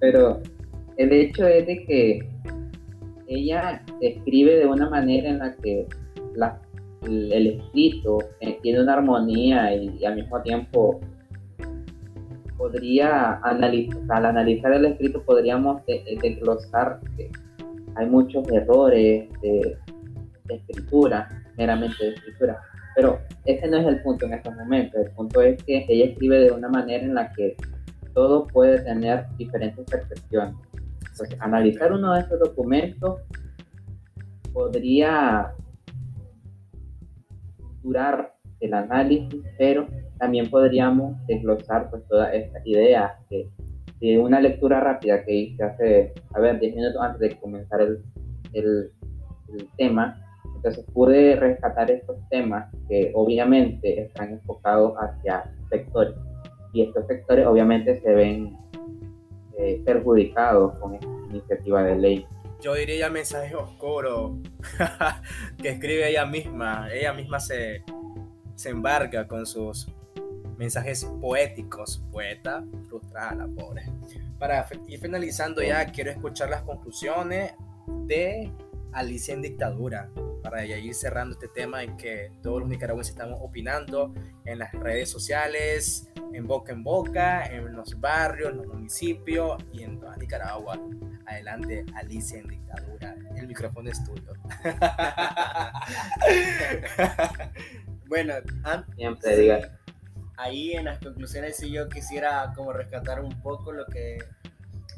pero 0.00 0.40
el 0.96 1.12
hecho 1.12 1.46
es 1.46 1.66
de 1.66 1.84
que 1.84 2.28
ella 3.28 3.82
escribe 4.00 4.56
de 4.56 4.66
una 4.66 4.88
manera 4.88 5.28
en 5.28 5.38
la 5.38 5.56
que 5.56 5.86
el, 7.02 7.46
escrito 7.46 8.18
eh, 8.40 8.58
tiene 8.62 8.82
una 8.82 8.94
armonía 8.94 9.74
y, 9.74 10.04
al 10.04 10.16
mismo 10.16 10.40
tiempo 10.42 11.00
podría 12.56 13.38
analizar, 13.42 14.00
al 14.08 14.26
analizar 14.26 14.72
el 14.72 14.86
escrito 14.86 15.22
podríamos 15.22 15.82
desglosar 15.86 17.00
que 17.16 17.30
hay 17.96 18.06
muchos 18.06 18.46
errores 18.52 19.28
de, 19.42 19.78
escritura, 20.48 21.28
meramente 21.56 22.04
de 22.04 22.10
escritura. 22.10 22.60
Pero 22.94 23.18
ese 23.44 23.68
no 23.68 23.78
es 23.78 23.86
el 23.86 24.02
punto 24.02 24.26
en 24.26 24.34
estos 24.34 24.54
momentos. 24.54 25.00
El 25.04 25.10
punto 25.12 25.42
es 25.42 25.62
que 25.64 25.84
ella 25.88 26.06
escribe 26.06 26.40
de 26.40 26.50
una 26.50 26.68
manera 26.68 27.04
en 27.04 27.14
la 27.14 27.30
que 27.32 27.56
todo 28.16 28.46
puede 28.46 28.80
tener 28.80 29.26
diferentes 29.36 29.84
percepciones. 29.84 30.54
Analizar 31.38 31.92
uno 31.92 32.14
de 32.14 32.20
estos 32.20 32.40
documentos 32.40 33.20
podría 34.54 35.52
durar 37.82 38.32
el 38.60 38.72
análisis, 38.72 39.44
pero 39.58 39.86
también 40.18 40.48
podríamos 40.48 41.14
desglosar 41.26 41.90
pues, 41.90 42.08
todas 42.08 42.32
estas 42.32 42.66
ideas 42.66 43.12
que 43.28 43.50
de 44.00 44.18
una 44.18 44.40
lectura 44.40 44.80
rápida 44.80 45.22
que 45.22 45.34
hice 45.34 45.62
hace, 45.62 46.14
a 46.32 46.40
ver, 46.40 46.58
10 46.58 46.74
minutos 46.74 47.02
antes 47.02 47.20
de 47.20 47.38
comenzar 47.38 47.82
el, 47.82 48.02
el, 48.54 48.90
tema, 49.76 50.18
Entonces 50.56 50.84
pude 50.92 51.36
rescatar 51.36 51.90
estos 51.90 52.16
temas 52.30 52.74
que 52.88 53.12
obviamente 53.14 54.02
están 54.02 54.32
enfocados 54.32 54.94
hacia 54.98 55.44
sectores 55.70 56.14
y 56.76 56.82
estos 56.82 57.06
sectores 57.06 57.46
obviamente 57.46 57.98
se 58.02 58.12
ven 58.12 58.54
eh, 59.58 59.80
perjudicados 59.82 60.76
con 60.78 60.94
esta 60.94 61.06
iniciativa 61.30 61.82
de 61.82 61.96
ley. 61.96 62.26
Yo 62.60 62.74
diría 62.74 63.08
mensajes 63.08 63.54
oscuros 63.54 64.32
que 65.62 65.70
escribe 65.70 66.10
ella 66.10 66.26
misma. 66.26 66.88
Ella 66.92 67.14
misma 67.14 67.40
se, 67.40 67.82
se 68.54 68.68
embarca 68.68 69.26
con 69.26 69.46
sus 69.46 69.90
mensajes 70.58 71.06
poéticos. 71.18 72.04
Poeta 72.12 72.62
frustrada, 72.88 73.48
pobre. 73.56 73.84
Para 74.38 74.66
ir 74.86 75.00
finalizando 75.00 75.62
ya, 75.62 75.86
quiero 75.86 76.10
escuchar 76.10 76.50
las 76.50 76.60
conclusiones 76.60 77.54
de 78.04 78.52
Alicia 78.92 79.32
en 79.32 79.40
Dictadura. 79.40 80.10
Para 80.42 80.62
ya 80.66 80.76
ir 80.76 80.94
cerrando 80.94 81.36
este 81.36 81.48
tema 81.48 81.82
en 81.82 81.96
que 81.96 82.32
todos 82.42 82.60
los 82.60 82.68
nicaragüenses 82.68 83.14
estamos 83.14 83.38
opinando 83.42 84.12
en 84.44 84.58
las 84.58 84.72
redes 84.72 85.08
sociales, 85.10 86.10
en 86.36 86.46
boca 86.46 86.72
en 86.72 86.84
boca, 86.84 87.46
en 87.46 87.74
los 87.74 87.98
barrios, 87.98 88.50
en 88.50 88.58
los 88.58 88.66
municipios 88.66 89.56
y 89.72 89.82
en 89.82 89.98
toda 89.98 90.16
Nicaragua. 90.16 90.78
Adelante, 91.24 91.86
Alicia 91.94 92.38
en 92.38 92.48
Dictadura. 92.48 93.16
El 93.34 93.48
micrófono 93.48 93.90
es 93.90 94.04
tuyo. 94.04 94.34
bueno, 98.06 98.34
siempre 98.96 99.36
diga. 99.36 99.78
Ahí 100.36 100.74
en 100.74 100.84
las 100.84 100.98
conclusiones 100.98 101.56
sí 101.56 101.70
yo 101.70 101.88
quisiera 101.88 102.52
como 102.54 102.74
rescatar 102.74 103.22
un 103.22 103.40
poco 103.40 103.72
lo 103.72 103.86
que, 103.86 104.18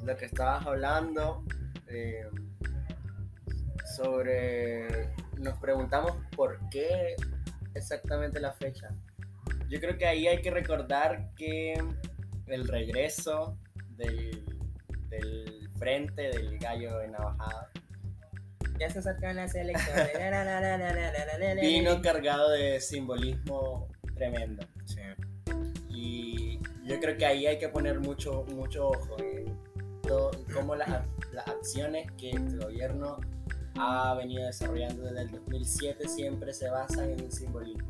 lo 0.05 0.17
que 0.17 0.25
estabas 0.25 0.67
hablando. 0.67 1.45
Eh, 1.87 2.29
sobre, 3.97 5.15
nos 5.39 5.57
preguntamos 5.59 6.17
por 6.37 6.59
qué 6.69 7.15
exactamente 7.75 8.41
la 8.41 8.53
fecha. 8.53 8.91
Yo 9.69 9.81
creo 9.81 9.97
que 9.99 10.07
ahí 10.07 10.27
hay 10.27 10.41
que 10.41 10.51
recordar 10.51 11.31
que 11.37 11.75
el 12.47 12.69
regreso 12.69 13.59
del, 13.97 14.45
del 15.09 15.69
frente 15.79 16.23
del 16.23 16.59
gallo 16.59 16.99
de 16.99 17.09
Navajada 17.09 17.71
ya 18.79 18.89
se 18.91 19.01
acercan 19.01 19.37
las 19.37 19.55
elecciones. 19.55 20.11
Vino 21.61 22.01
cargado 22.01 22.51
de 22.51 22.81
simbolismo 22.81 23.89
tremendo. 24.15 24.65
Y 25.89 26.61
yo 26.85 27.01
creo 27.01 27.17
que 27.17 27.27
ahí 27.27 27.47
hay 27.47 27.59
que 27.59 27.69
poner 27.69 27.99
mucho, 28.01 28.45
mucho 28.55 28.89
ojo 28.89 29.17
en 29.19 29.59
todo, 30.03 30.31
cómo 30.55 30.77
las, 30.77 30.89
las 31.33 31.49
acciones 31.49 32.07
que 32.17 32.31
el 32.31 32.59
gobierno 32.59 33.19
ha 33.77 34.15
venido 34.15 34.47
desarrollando 34.47 35.03
desde 35.05 35.23
el 35.23 35.31
2007 35.33 36.09
siempre 36.09 36.53
se 36.53 36.69
basan 36.71 37.11
en 37.11 37.25
un 37.25 37.33
simbolismo. 37.33 37.89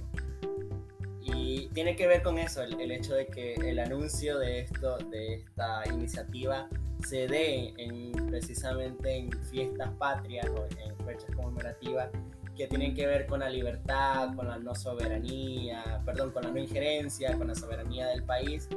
Y 1.49 1.69
tiene 1.69 1.97
que 1.97 2.07
ver 2.07 2.23
con 2.23 2.39
eso, 2.39 2.63
el, 2.63 2.91
hecho 2.91 3.15
de 3.15 3.27
que 3.27 3.55
el 3.55 3.79
anuncio 3.79 4.39
de, 4.39 4.61
esto, 4.61 4.99
de 4.99 5.37
esta 5.37 5.83
iniciativa 5.91 6.69
se 7.07 7.27
dé 7.27 7.73
en, 7.79 8.13
precisamente 8.29 9.17
en 9.17 9.33
fiestas 9.45 9.91
patrias 9.99 10.47
o 10.51 10.67
en 10.67 10.95
fechas 11.07 11.35
conmemorativas 11.35 12.11
que 12.55 12.67
tienen 12.67 12.95
que 12.95 13.07
ver 13.07 13.25
con 13.25 13.41
la 13.41 13.49
libertad, 13.49 14.37
con 14.37 14.47
la 14.47 14.59
no 14.59 14.75
soberanía, 14.75 16.03
perdón, 16.05 16.33
con 16.33 16.43
la 16.43 16.51
no 16.51 16.59
injerencia, 16.59 17.35
con 17.39 17.49
la 17.49 17.55
soberanía 17.55 18.09
del 18.09 18.25
país. 18.25 18.69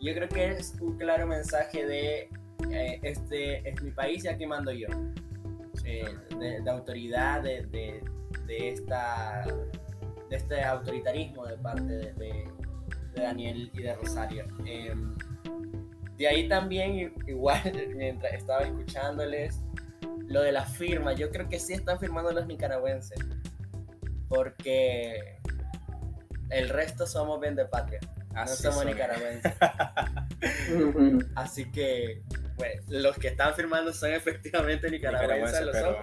Yo 0.00 0.14
creo 0.14 0.28
que 0.28 0.52
es 0.52 0.76
un 0.80 0.96
claro 0.98 1.26
mensaje 1.26 1.84
de 1.84 2.28
eh, 2.70 3.00
este 3.02 3.68
es 3.68 3.82
mi 3.82 3.90
país 3.90 4.24
y 4.24 4.28
aquí 4.28 4.46
mando 4.46 4.70
yo. 4.70 4.86
Eh, 5.84 6.04
de, 6.38 6.70
autoridad 6.70 7.42
de, 7.42 7.66
de, 8.46 8.68
esta, 8.68 9.42
de 10.32 10.38
este 10.38 10.64
autoritarismo 10.64 11.46
de 11.46 11.58
parte 11.58 11.82
de, 11.82 12.50
Daniel 13.14 13.70
y 13.74 13.82
de 13.82 13.94
Rosario. 13.94 14.46
Em, 14.64 15.14
de 16.16 16.26
ahí 16.26 16.48
también, 16.48 17.12
igual, 17.26 17.60
mientras 17.94 18.32
estaba 18.32 18.62
escuchándoles, 18.62 19.60
lo 20.28 20.40
de 20.40 20.52
la 20.52 20.64
firma, 20.64 21.12
yo 21.12 21.30
creo 21.30 21.48
que 21.50 21.60
sí 21.60 21.74
están 21.74 22.00
firmando 22.00 22.32
los 22.32 22.46
nicaragüenses, 22.46 23.18
porque 24.28 25.38
el 26.48 26.70
resto 26.70 27.06
somos 27.06 27.38
bien 27.38 27.54
de 27.54 27.66
patria, 27.66 28.00
no 28.34 28.46
somos 28.46 28.86
nicaragüenses. 28.86 29.52
Así 31.34 31.70
que 31.70 32.22
pues, 32.56 32.88
los 32.88 33.18
que 33.18 33.28
están 33.28 33.54
firmando 33.54 33.92
son 33.92 34.12
efectivamente 34.12 34.90
nicaragüenses, 34.90 35.60
lo 35.60 35.74
son. 35.74 35.96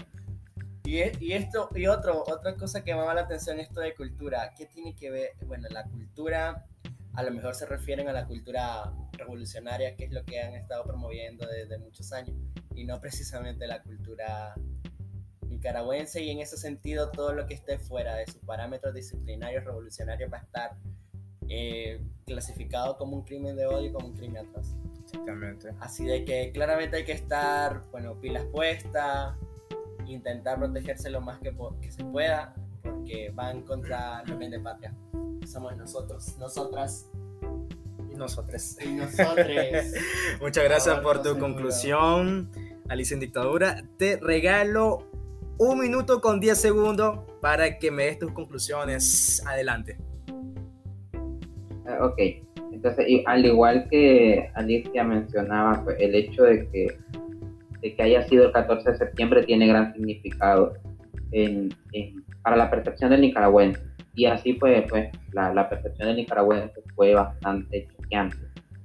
Y, 0.90 1.04
y, 1.24 1.34
esto, 1.34 1.70
y 1.76 1.86
otro, 1.86 2.24
otra 2.26 2.56
cosa 2.56 2.84
que 2.84 2.96
me 2.96 3.02
llama 3.02 3.14
la 3.14 3.22
atención, 3.22 3.60
esto 3.60 3.80
de 3.80 3.94
cultura, 3.94 4.56
¿qué 4.58 4.66
tiene 4.66 4.96
que 4.96 5.12
ver? 5.12 5.34
Bueno, 5.46 5.68
la 5.70 5.84
cultura, 5.84 6.66
a 7.14 7.22
lo 7.22 7.30
mejor 7.30 7.54
se 7.54 7.68
refieren 7.68 8.08
a 8.08 8.12
la 8.12 8.26
cultura 8.26 8.92
revolucionaria, 9.12 9.96
que 9.96 10.06
es 10.06 10.12
lo 10.12 10.26
que 10.26 10.42
han 10.42 10.56
estado 10.56 10.84
promoviendo 10.86 11.46
desde 11.46 11.78
muchos 11.78 12.12
años, 12.12 12.36
y 12.74 12.86
no 12.86 13.00
precisamente 13.00 13.68
la 13.68 13.84
cultura 13.84 14.56
nicaragüense, 15.48 16.24
y 16.24 16.32
en 16.32 16.40
ese 16.40 16.58
sentido 16.58 17.12
todo 17.12 17.34
lo 17.34 17.46
que 17.46 17.54
esté 17.54 17.78
fuera 17.78 18.16
de 18.16 18.26
sus 18.26 18.42
parámetros 18.42 18.96
disciplinarios 18.96 19.66
revolucionarios 19.66 20.34
va 20.34 20.38
a 20.38 20.42
estar 20.42 20.76
eh, 21.50 22.02
clasificado 22.26 22.98
como 22.98 23.16
un 23.16 23.26
crimen 23.26 23.56
de 23.56 23.68
odio, 23.68 23.94
como 23.94 24.08
un 24.08 24.16
crimen 24.16 24.48
atrás. 24.48 24.76
Exactamente. 25.04 25.70
Así 25.82 26.04
de 26.06 26.26
que 26.26 26.52
claramente 26.52 26.98
hay 26.98 27.06
que 27.06 27.12
estar, 27.12 27.84
bueno, 27.92 28.20
pilas 28.20 28.46
puestas, 28.46 29.36
intentar 30.08 30.58
protegerse 30.58 31.10
lo 31.10 31.22
más 31.22 31.40
que, 31.40 31.56
que 31.82 31.92
se 31.92 32.04
pueda, 32.04 32.54
porque 32.82 33.32
van 33.34 33.62
contra 33.62 34.24
el 34.28 34.36
bien 34.38 34.52
de 34.52 34.60
patria. 34.60 34.94
Somos 35.46 35.76
nosotros, 35.78 36.38
nosotras. 36.38 37.10
Y 38.12 38.16
nosotros. 38.16 38.78
Y 38.84 38.94
nosotros. 38.94 39.48
Muchas 40.42 40.64
gracias 40.64 41.00
por 41.00 41.22
tu 41.22 41.38
conclusión, 41.38 42.50
Alicia 42.88 43.14
en 43.14 43.20
Dictadura. 43.20 43.84
Te 43.98 44.18
regalo 44.18 45.08
un 45.58 45.80
minuto 45.80 46.22
con 46.22 46.40
10 46.40 46.58
segundos 46.58 47.20
para 47.42 47.78
que 47.78 47.92
me 47.92 48.06
des 48.06 48.20
tus 48.20 48.32
conclusiones. 48.32 49.44
Adelante. 49.46 49.98
Ah, 51.86 52.06
ok. 52.06 52.20
Entonces, 52.72 53.06
al 53.26 53.46
igual 53.46 53.88
que 53.90 54.50
Alicia 54.54 55.04
mencionaba, 55.04 55.84
pues, 55.84 55.98
el 56.00 56.16
hecho 56.16 56.44
de 56.44 56.70
que, 56.70 56.98
de 57.82 57.96
que 57.96 58.04
haya 58.04 58.24
sido 58.28 58.46
el 58.46 58.52
14 58.52 58.92
de 58.92 58.98
septiembre 58.98 59.44
tiene 59.44 59.68
gran 59.68 59.94
significado 59.94 60.74
para 62.44 62.56
la 62.56 62.70
percepción 62.70 63.12
del 63.12 63.22
nicaragüense. 63.22 63.82
Y 64.16 64.26
así 64.26 64.54
pues, 64.54 64.84
pues 64.90 65.10
la, 65.32 65.54
la 65.54 65.70
percepción 65.70 66.08
del 66.08 66.18
nicaragüense 66.18 66.82
fue 66.96 67.14
bastante 67.14 67.88
choqueante. 67.96 68.38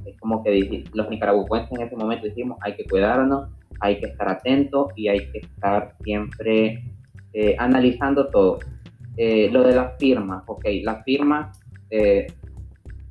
Es 0.04 0.18
como 0.20 0.42
que 0.44 0.84
los 0.92 1.08
nicaragüenses 1.08 1.72
en 1.72 1.86
ese 1.86 1.96
momento 1.96 2.26
dijimos, 2.26 2.58
hay 2.60 2.74
que 2.76 2.84
cuidarnos, 2.84 3.48
hay 3.80 3.98
que 3.98 4.06
estar 4.06 4.28
atentos 4.28 4.88
y 4.96 5.08
hay 5.08 5.30
que 5.30 5.38
estar 5.38 5.94
siempre 6.02 6.84
eh, 7.32 7.56
analizando 7.58 8.28
todo. 8.28 8.58
Eh, 9.16 9.48
lo 9.50 9.62
de 9.62 9.74
las 9.74 9.96
firmas, 9.98 10.42
ok, 10.46 10.64
las 10.82 11.04
firmas 11.04 11.58
eh, 11.90 12.26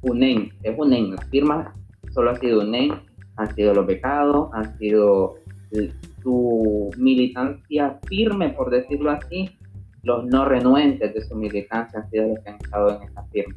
UNEN, 0.02 0.52
es 0.64 0.74
UNEN, 0.78 1.16
las 1.16 1.30
firmas 1.30 1.74
solo 2.12 2.32
ha 2.32 2.36
sido 2.36 2.62
UNEN, 2.62 2.94
han 3.38 3.56
sido 3.56 3.74
los 3.74 3.86
becados, 3.86 4.50
han 4.54 4.78
sido 4.78 5.36
su 6.22 6.90
militancia 6.98 8.00
firme, 8.08 8.50
por 8.50 8.70
decirlo 8.70 9.12
así, 9.12 9.58
los 10.04 10.26
no 10.26 10.46
renuentes 10.46 11.14
de 11.14 11.22
su 11.22 11.36
militancia 11.36 12.00
han 12.00 12.10
sido 12.10 12.28
los 12.30 12.40
que 12.40 12.50
han 12.50 12.56
estado 12.56 12.98
en 12.98 13.04
esta 13.04 13.24
firma. 13.26 13.56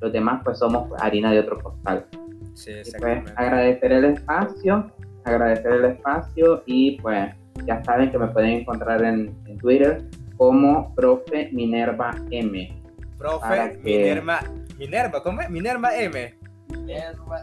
Los 0.00 0.12
demás 0.12 0.42
pues 0.44 0.58
somos 0.58 0.90
harina 1.00 1.30
de 1.30 1.40
otro 1.40 1.58
costal. 1.60 2.06
Sí, 2.54 2.72
pues, 2.98 3.24
agradecer 3.36 3.92
el 3.92 4.04
espacio, 4.04 4.90
agradecer 5.24 5.72
el 5.72 5.84
espacio 5.86 6.62
y 6.66 6.98
pues 7.00 7.34
ya 7.66 7.82
saben 7.84 8.10
que 8.10 8.18
me 8.18 8.28
pueden 8.28 8.50
encontrar 8.50 9.02
en, 9.02 9.34
Twitter 9.58 10.02
como 10.36 10.94
profe 10.94 11.48
Minerva 11.52 12.14
M. 12.30 12.82
Profe 13.16 13.78
Minerva 13.82 14.40
Minerva, 14.78 15.22
¿cómo 15.22 15.40
es? 15.40 15.48
Minerva 15.48 15.96
M. 15.96 16.34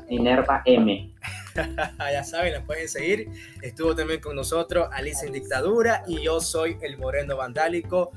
Minerva, 0.10 0.62
M. 0.66 1.14
ya 2.00 2.24
saben, 2.24 2.54
la 2.54 2.64
pueden 2.64 2.88
seguir. 2.88 3.30
Estuvo 3.62 3.96
también 3.96 4.20
con 4.20 4.36
nosotros 4.36 4.88
Alice 4.92 5.26
en 5.26 5.34
Dictadura 5.34 6.04
y 6.08 6.24
yo 6.24 6.40
soy 6.40 6.78
el 6.82 6.98
Moreno 6.98 7.38
Vandálico. 7.38 8.12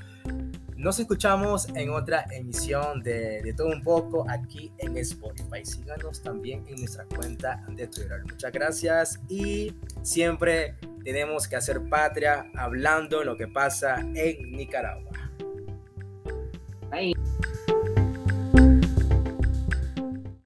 Nos 0.75 0.99
escuchamos 0.99 1.69
en 1.69 1.89
otra 1.89 2.25
emisión 2.31 3.01
de, 3.01 3.41
de, 3.41 3.53
Todo 3.53 3.67
Un 3.67 3.81
Poco 3.81 4.25
aquí 4.29 4.71
en 4.77 4.97
Spotify. 4.97 5.63
Síganos 5.63 6.21
también 6.21 6.65
en 6.67 6.75
nuestra 6.75 7.05
cuenta 7.05 7.63
de 7.69 7.87
Twitter. 7.87 8.21
Muchas 8.29 8.51
gracias 8.51 9.19
y 9.29 9.73
siempre 10.01 10.75
tenemos 11.03 11.47
que 11.47 11.55
hacer 11.55 11.87
patria 11.87 12.51
hablando 12.55 13.23
lo 13.23 13.37
que 13.37 13.47
pasa 13.47 14.01
en 14.15 14.51
Nicaragua. 14.51 15.11
Bye. 16.91 17.13